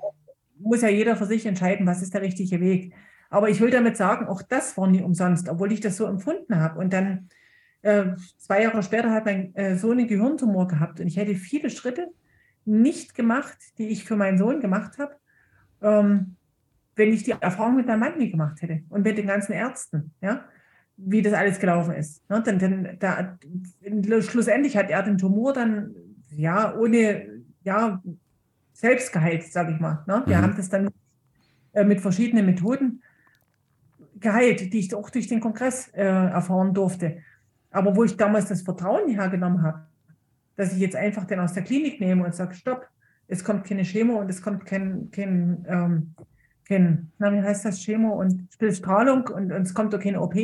muss 0.58 0.82
ja 0.82 0.88
jeder 0.88 1.16
für 1.18 1.26
sich 1.26 1.46
entscheiden, 1.46 1.86
was 1.86 2.02
ist 2.02 2.14
der 2.14 2.22
richtige 2.22 2.62
Weg. 2.62 2.94
Aber 3.30 3.50
ich 3.50 3.60
will 3.60 3.70
damit 3.70 3.98
sagen, 3.98 4.28
auch 4.28 4.42
das 4.42 4.78
war 4.78 4.88
nie 4.88 5.02
umsonst, 5.02 5.50
obwohl 5.50 5.74
ich 5.74 5.82
das 5.82 5.98
so 5.98 6.06
empfunden 6.06 6.56
habe. 6.56 6.80
Und 6.80 6.94
dann 6.94 7.28
äh, 7.82 8.16
zwei 8.38 8.64
Jahre 8.64 8.82
später 8.82 9.12
hat 9.12 9.26
mein 9.26 9.54
äh, 9.56 9.76
Sohn 9.76 10.00
einen 10.00 10.08
Gehirntumor 10.08 10.68
gehabt 10.68 11.02
und 11.02 11.08
ich 11.08 11.18
hätte 11.18 11.36
viele 11.36 11.70
Schritte 11.70 12.08
nicht 12.68 13.16
gemacht, 13.16 13.58
die 13.78 13.88
ich 13.88 14.04
für 14.04 14.16
meinen 14.16 14.38
Sohn 14.38 14.60
gemacht 14.60 14.98
habe, 14.98 15.16
ähm, 15.82 16.36
wenn 16.96 17.14
ich 17.14 17.24
die 17.24 17.32
Erfahrung 17.40 17.76
mit 17.76 17.88
meinem 17.88 18.00
Mann 18.00 18.18
nie 18.18 18.32
gemacht 18.32 18.62
hätte 18.62 18.82
und 18.90 19.04
mit 19.04 19.18
den 19.18 19.28
ganzen 19.28 19.54
Ärzten, 19.54 20.12
ja, 20.22 20.46
wie 20.98 21.22
das 21.22 21.34
alles 21.34 21.60
gelaufen 21.60 21.94
ist. 21.94 22.28
Ne? 22.30 22.42
Denn, 22.42 22.60
denn 22.60 22.98
da, 23.00 23.38
schlussendlich 24.22 24.76
hat 24.76 24.90
er 24.90 25.04
den 25.04 25.18
Tumor 25.18 25.54
dann 25.54 25.96
ja 26.36 26.76
ohne 26.76 27.44
ja 27.64 28.02
selbst 28.74 29.14
geheilt, 29.14 29.44
sage 29.44 29.74
ich 29.74 29.80
mal. 29.80 30.04
Ne? 30.08 30.24
Wir 30.26 30.38
mhm. 30.38 30.42
haben 30.42 30.56
das 30.58 30.70
dann 30.70 30.90
äh, 31.74 31.84
mit 31.84 32.02
verschiedenen 32.02 32.46
Methoden 32.46 33.02
geheilt, 34.20 34.74
die 34.74 34.80
ich 34.80 34.94
auch 34.96 35.10
durch 35.10 35.28
den 35.28 35.40
Kongress 35.40 35.90
äh, 35.90 36.04
erfahren 36.04 36.74
durfte. 36.74 37.20
Aber 37.72 37.96
wo 37.96 38.04
ich 38.04 38.18
damals 38.18 38.48
das 38.48 38.64
Vertrauen 38.64 39.10
hergenommen 39.10 39.62
habe, 39.62 39.87
dass 40.58 40.74
ich 40.74 40.80
jetzt 40.80 40.96
einfach 40.96 41.26
den 41.26 41.40
aus 41.40 41.54
der 41.54 41.64
Klinik 41.64 42.02
nehme 42.02 42.26
und 42.26 42.36
sage, 42.36 42.54
stopp, 42.56 42.88
es 43.30 43.44
kommt 43.44 43.66
keine 43.66 43.84
Chemo 43.84 44.20
und 44.20 44.30
es 44.30 44.42
kommt 44.42 44.66
kein, 44.66 45.10
kein, 45.12 45.66
ähm, 45.68 46.16
kein 46.68 47.12
na, 47.20 47.32
wie 47.32 47.42
heißt 47.42 47.64
das, 47.64 47.80
Chemo 47.80 48.20
und 48.20 48.50
Strahlung 48.72 49.28
und, 49.28 49.52
und 49.52 49.62
es 49.62 49.74
kommt 49.74 49.96
auch 49.96 50.00
keine 50.00 50.22
OP. 50.22 50.36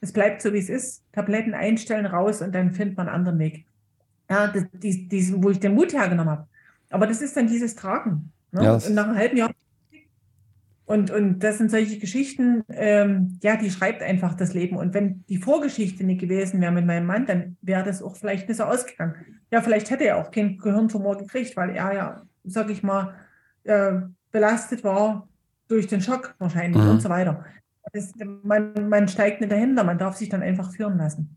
Es 0.00 0.12
bleibt 0.12 0.42
so, 0.42 0.52
wie 0.52 0.58
es 0.58 0.68
ist. 0.68 1.02
Tabletten 1.12 1.54
einstellen, 1.54 2.06
raus 2.06 2.42
und 2.42 2.54
dann 2.54 2.72
findet 2.72 2.96
man 2.96 3.08
einen 3.08 3.16
anderen 3.16 3.38
Weg. 3.38 3.64
Ja, 4.30 4.48
das, 4.48 4.64
die, 4.72 5.08
die, 5.08 5.42
wo 5.42 5.50
ich 5.50 5.60
den 5.60 5.74
Mut 5.74 5.92
hergenommen 5.92 6.30
habe. 6.30 6.46
Aber 6.90 7.06
das 7.06 7.22
ist 7.22 7.36
dann 7.36 7.46
dieses 7.46 7.74
Tragen. 7.74 8.32
Ne? 8.52 8.64
Ja, 8.64 8.74
und 8.74 8.94
nach 8.94 9.06
einem 9.06 9.16
halben 9.16 9.36
Jahr 9.36 9.50
und, 10.86 11.10
und 11.10 11.40
das 11.40 11.58
sind 11.58 11.70
solche 11.70 11.98
Geschichten, 11.98 12.62
ähm, 12.68 13.38
ja, 13.42 13.56
die 13.56 13.70
schreibt 13.70 14.02
einfach 14.02 14.34
das 14.34 14.54
Leben. 14.54 14.76
Und 14.76 14.94
wenn 14.94 15.24
die 15.28 15.38
Vorgeschichte 15.38 16.04
nicht 16.04 16.20
gewesen 16.20 16.60
wäre 16.60 16.70
mit 16.70 16.86
meinem 16.86 17.06
Mann, 17.06 17.26
dann 17.26 17.56
wäre 17.60 17.82
das 17.82 18.02
auch 18.02 18.16
vielleicht 18.16 18.48
nicht 18.48 18.58
so 18.58 18.64
ausgegangen. 18.64 19.14
Ja, 19.50 19.62
vielleicht 19.62 19.90
hätte 19.90 20.04
er 20.04 20.18
auch 20.18 20.30
keinen 20.30 20.58
Gehirntumor 20.58 21.18
gekriegt, 21.18 21.56
weil 21.56 21.70
er 21.70 21.92
ja, 21.92 22.22
sag 22.44 22.70
ich 22.70 22.84
mal, 22.84 23.14
äh, 23.64 23.94
belastet 24.30 24.84
war 24.84 25.28
durch 25.66 25.88
den 25.88 26.00
Schock 26.00 26.36
wahrscheinlich 26.38 26.80
mhm. 26.80 26.90
und 26.90 27.02
so 27.02 27.08
weiter. 27.08 27.44
Das, 27.92 28.12
man, 28.44 28.88
man 28.88 29.08
steigt 29.08 29.40
nicht 29.40 29.50
dahinter, 29.50 29.82
man 29.82 29.98
darf 29.98 30.16
sich 30.16 30.28
dann 30.28 30.42
einfach 30.42 30.72
führen 30.72 30.98
lassen. 30.98 31.36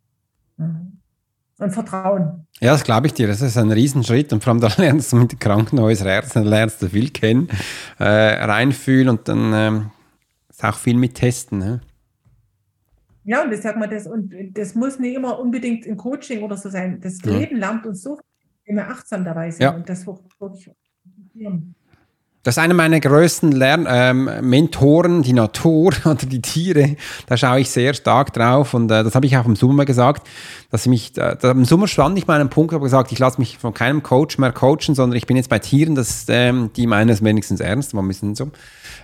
Mhm 0.57 0.99
und 1.60 1.72
Vertrauen. 1.72 2.48
Ja, 2.60 2.72
das 2.72 2.84
glaube 2.84 3.08
ich 3.08 3.13
dir. 3.13 3.28
Das 3.28 3.41
ist 3.41 3.58
ein 3.58 3.72
Riesenschritt 3.72 4.34
und 4.34 4.43
vor 4.43 4.54
allem 4.54 4.62
da 4.62 4.72
lernst 4.78 5.12
du 5.12 5.17
mit 5.17 5.34
den 5.34 5.39
Krankenhäuserärzten, 5.39 6.43
lernst 6.43 6.82
du 6.82 6.88
viel 6.88 7.10
kennen, 7.12 7.50
äh, 8.00 8.06
reinfühlen 8.06 9.10
und 9.10 9.28
dann 9.28 9.54
ähm, 9.54 9.91
ist 10.50 10.63
auch 10.63 10.78
viel 10.78 10.95
mit 10.95 11.15
Testen. 11.15 11.60
Ne? 11.60 11.82
Ja, 13.26 13.43
und 13.43 13.52
ich 13.52 13.62
sag 13.62 13.78
mal, 13.78 13.88
das, 13.88 14.08
und 14.08 14.34
das 14.54 14.74
muss 14.74 14.98
nicht 15.00 15.15
immer 15.15 15.39
unbedingt 15.39 15.86
im 15.86 15.98
Coaching 15.98 16.41
oder 16.41 16.58
so 16.58 16.69
sein. 16.69 17.00
Das 17.02 17.19
ja. 17.24 17.32
Leben 17.32 17.58
lernt 17.58 17.86
uns 17.86 18.02
so, 18.02 18.17
wenn 18.65 18.78
wir 18.78 18.89
achtsam 18.89 19.24
dabei 19.24 19.52
sind 19.52 19.62
ja. 19.62 19.72
und 19.72 19.88
das 19.88 20.08
wirklich 20.08 20.72
das 22.43 22.56
ist 22.56 22.63
einer 22.63 22.74
meiner 22.74 23.02
größten 23.02 23.52
Lern 23.52 23.86
ähm, 23.89 24.30
Mentoren, 24.41 25.24
die 25.24 25.34
Natur 25.34 25.93
oder 26.06 26.15
die 26.15 26.41
Tiere. 26.41 26.95
Da 27.28 27.36
schaue 27.36 27.60
ich 27.60 27.69
sehr 27.69 27.93
stark 27.93 28.34
drauf 28.34 28.74
und 28.74 28.89
äh, 28.89 29.04
das 29.04 29.13
habe 29.13 29.26
ich 29.26 29.36
auch 29.38 29.45
im 29.45 29.58
Sommer 29.58 29.84
gesagt, 29.86 30.28
dass 30.71 30.82
ich 30.86 30.89
mich, 30.89 31.17
äh, 31.17 31.36
im 31.43 31.65
Sommer 31.65 31.88
stand 31.88 32.17
ich 32.17 32.27
mal 32.27 32.39
an 32.39 32.49
Punkt, 32.49 32.73
habe 32.73 32.84
gesagt, 32.84 33.12
ich 33.12 33.17
lasse 33.17 33.39
mich 33.39 33.58
von 33.58 33.73
keinem 33.73 34.03
Coach 34.03 34.38
mehr 34.38 34.51
coachen, 34.51 34.93
sondern 34.93 35.17
ich 35.17 35.25
bin 35.25 35.36
jetzt 35.36 35.49
bei 35.49 35.58
Tieren, 35.58 35.95
dass 35.95 36.25
ähm, 36.29 36.69
die 36.75 36.86
meinen 36.86 37.10
es 37.10 37.23
wenigstens 37.23 37.60
ernst, 37.60 37.93
man 37.93 38.05
müssen 38.05 38.36
so. 38.36 38.51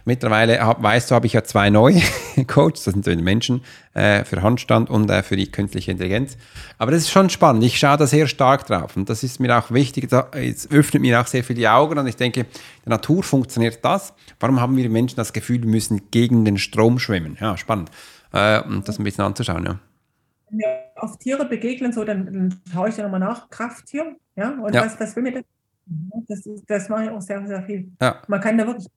Mittlerweile, 0.05 0.59
hab, 0.59 0.83
weißt 0.83 1.09
du, 1.09 1.15
habe 1.15 1.25
ich 1.25 1.33
ja 1.33 1.43
zwei 1.43 1.71
neue 1.71 2.01
Coaches, 2.47 2.83
das 2.83 2.93
sind 2.93 3.03
so 3.03 3.15
Menschen 3.15 3.61
äh, 3.95 4.23
für 4.25 4.43
Handstand 4.43 4.91
und 4.91 5.09
äh, 5.09 5.23
für 5.23 5.35
die 5.35 5.51
künstliche 5.51 5.89
Intelligenz. 5.89 6.37
Aber 6.77 6.91
das 6.91 7.01
ist 7.01 7.09
schon 7.09 7.31
spannend, 7.31 7.63
ich 7.63 7.79
schaue 7.79 7.97
da 7.97 8.05
sehr 8.05 8.27
stark 8.27 8.67
drauf 8.67 8.95
und 8.95 9.09
das 9.09 9.23
ist 9.23 9.39
mir 9.39 9.57
auch 9.57 9.71
wichtig, 9.71 10.11
es 10.33 10.69
öffnet 10.69 11.01
mir 11.01 11.19
auch 11.19 11.27
sehr 11.27 11.43
viel 11.43 11.55
die 11.55 11.67
Augen 11.67 11.97
und 11.97 12.05
ich 12.05 12.15
denke, 12.15 12.45
der 12.85 12.89
Natur 12.89 13.23
funktioniert 13.23 13.79
das. 13.83 14.13
Warum 14.39 14.61
haben 14.61 14.77
wir 14.77 14.87
Menschen 14.89 15.15
das 15.15 15.33
Gefühl, 15.33 15.63
wir 15.63 15.69
müssen 15.69 16.11
gegen 16.11 16.45
den 16.45 16.59
Strom 16.59 16.99
schwimmen? 16.99 17.37
Ja, 17.41 17.57
spannend. 17.57 17.89
Äh, 18.31 18.61
und 18.61 18.87
das 18.87 18.99
ein 18.99 19.03
bisschen 19.03 19.23
anzuschauen, 19.23 19.65
ja. 19.65 19.79
Wenn 20.55 20.59
wir 20.59 21.03
auf 21.03 21.17
Tiere 21.17 21.45
begegnen, 21.45 21.91
so, 21.91 22.03
dann, 22.03 22.25
dann 22.25 22.61
schaue 22.71 22.89
ich 22.89 22.97
ja 22.97 23.03
nochmal 23.03 23.19
nach, 23.19 23.49
Krafttier, 23.49 24.15
ja, 24.35 24.51
und 24.51 24.73
ja. 24.73 24.85
Was, 24.85 24.99
was 24.99 25.15
will 25.15 25.23
mir 25.23 25.33
das? 25.33 25.43
Das, 26.27 26.49
das 26.65 26.89
mache 26.89 27.03
ich 27.05 27.09
auch 27.09 27.21
sehr, 27.21 27.45
sehr 27.45 27.63
viel. 27.63 27.91
Ja. 28.01 28.21
Man 28.27 28.41
kann 28.41 28.57
da 28.57 28.65
wirklich. 28.65 28.87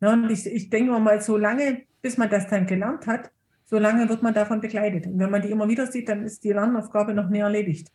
Ja, 0.00 0.12
und 0.12 0.30
ich, 0.30 0.46
ich 0.46 0.70
denke 0.70 0.98
mal, 0.98 1.20
so 1.20 1.36
lange, 1.36 1.82
bis 2.00 2.16
man 2.16 2.30
das 2.30 2.48
dann 2.48 2.66
gelernt 2.66 3.06
hat, 3.06 3.30
so 3.64 3.78
lange 3.78 4.08
wird 4.08 4.22
man 4.22 4.32
davon 4.32 4.60
begleitet. 4.60 5.06
Und 5.06 5.18
wenn 5.18 5.30
man 5.30 5.42
die 5.42 5.50
immer 5.50 5.68
wieder 5.68 5.86
sieht, 5.86 6.08
dann 6.08 6.22
ist 6.22 6.44
die 6.44 6.52
Lernaufgabe 6.52 7.12
noch 7.12 7.28
nie 7.28 7.40
erledigt. 7.40 7.90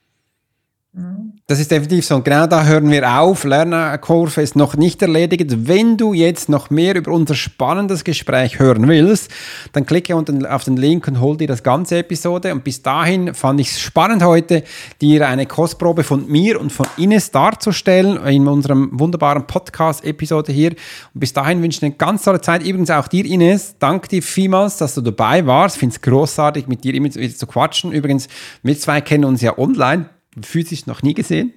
Das 1.48 1.60
ist 1.60 1.72
definitiv 1.72 2.06
so. 2.06 2.16
Und 2.16 2.26
genau 2.26 2.48
da 2.48 2.66
hören 2.66 2.92
wir 2.92 3.20
auf. 3.20 3.46
Lernerkurve 3.46 4.42
ist 4.42 4.58
noch 4.58 4.76
nicht 4.76 5.02
erledigt. 5.02 5.68
Wenn 5.68 5.96
du 5.96 6.14
jetzt 6.14 6.50
noch 6.50 6.70
mehr 6.70 6.96
über 6.96 7.12
unser 7.12 7.34
spannendes 7.34 8.04
Gespräch 8.04 8.60
hören 8.60 8.90
willst, 8.90 9.32
dann 9.72 9.86
klicke 9.86 10.14
unten 10.18 10.46
auf 10.46 10.66
den 10.66 10.76
Link 10.76 11.08
und 11.08 11.22
hol 11.22 11.38
dir 11.38 11.48
das 11.48 11.64
ganze 11.64 12.00
Episode. 12.00 12.52
Und 12.52 12.66
bis 12.66 12.82
dahin 12.82 13.34
fand 13.34 13.62
ich 13.62 13.70
es 13.70 13.80
spannend 13.80 14.22
heute, 14.22 14.64
dir 15.00 15.30
eine 15.30 15.46
Kostprobe 15.46 16.04
von 16.04 16.28
mir 16.30 16.60
und 16.60 16.74
von 16.74 16.86
Ines 16.98 17.32
darzustellen 17.32 18.18
in 18.26 18.50
unserem 18.50 18.90
wunderbaren 18.92 19.48
Podcast-Episode 19.48 20.52
hier. 20.52 20.72
Und 21.14 21.20
bis 21.22 21.32
dahin 21.32 21.62
wünsche 21.62 21.78
ich 21.78 21.84
eine 21.84 21.96
ganz 21.96 22.24
tolle 22.24 22.42
Zeit. 22.42 22.64
Übrigens 22.64 22.90
auch 22.90 23.08
dir, 23.08 23.24
Ines. 23.24 23.76
Danke 23.80 24.10
dir 24.10 24.22
vielmals, 24.22 24.76
dass 24.76 24.96
du 24.96 25.02
dabei 25.02 25.46
warst. 25.46 25.78
Ich 25.78 25.80
finde 25.80 25.96
es 25.96 26.02
großartig, 26.02 26.68
mit 26.68 26.84
dir 26.84 26.94
immer 26.94 27.14
wieder 27.14 27.36
zu 27.36 27.48
quatschen. 27.48 27.94
Übrigens, 27.94 28.28
wir 28.62 28.78
zwei 28.78 29.00
kennen 29.00 29.24
uns 29.24 29.42
ja 29.42 29.58
online 29.58 30.10
physisch 30.42 30.86
noch 30.88 31.02
nie 31.04 31.14
gesehen. 31.14 31.54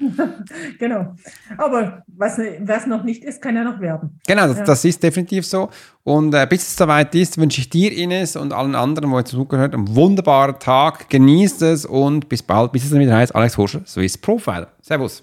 genau. 0.78 1.14
Aber 1.56 2.02
was 2.06 2.38
es 2.38 2.86
noch 2.86 3.04
nicht 3.04 3.22
ist, 3.24 3.42
kann 3.42 3.56
ja 3.56 3.64
noch 3.64 3.80
werden. 3.80 4.18
Genau, 4.26 4.46
das, 4.48 4.58
ja. 4.58 4.64
das 4.64 4.84
ist 4.84 5.02
definitiv 5.02 5.46
so. 5.46 5.68
Und 6.04 6.34
äh, 6.34 6.46
bis 6.48 6.62
es 6.62 6.76
soweit 6.76 7.14
ist, 7.14 7.38
wünsche 7.38 7.60
ich 7.60 7.70
dir, 7.70 7.92
Ines, 7.92 8.36
und 8.36 8.52
allen 8.52 8.74
anderen, 8.74 9.10
wo 9.10 9.18
ihr 9.18 9.24
zugehört, 9.24 9.74
einen 9.74 9.94
wunderbaren 9.94 10.58
Tag. 10.58 11.08
Genießt 11.10 11.62
es 11.62 11.84
und 11.84 12.28
bis 12.28 12.42
bald, 12.42 12.72
bis 12.72 12.84
es 12.84 12.90
dann 12.90 13.00
wieder 13.00 13.16
heißt, 13.16 13.34
Alex 13.34 13.56
Horscher, 13.56 13.82
Swiss 13.86 14.16
Profiler. 14.16 14.68
Servus. 14.80 15.22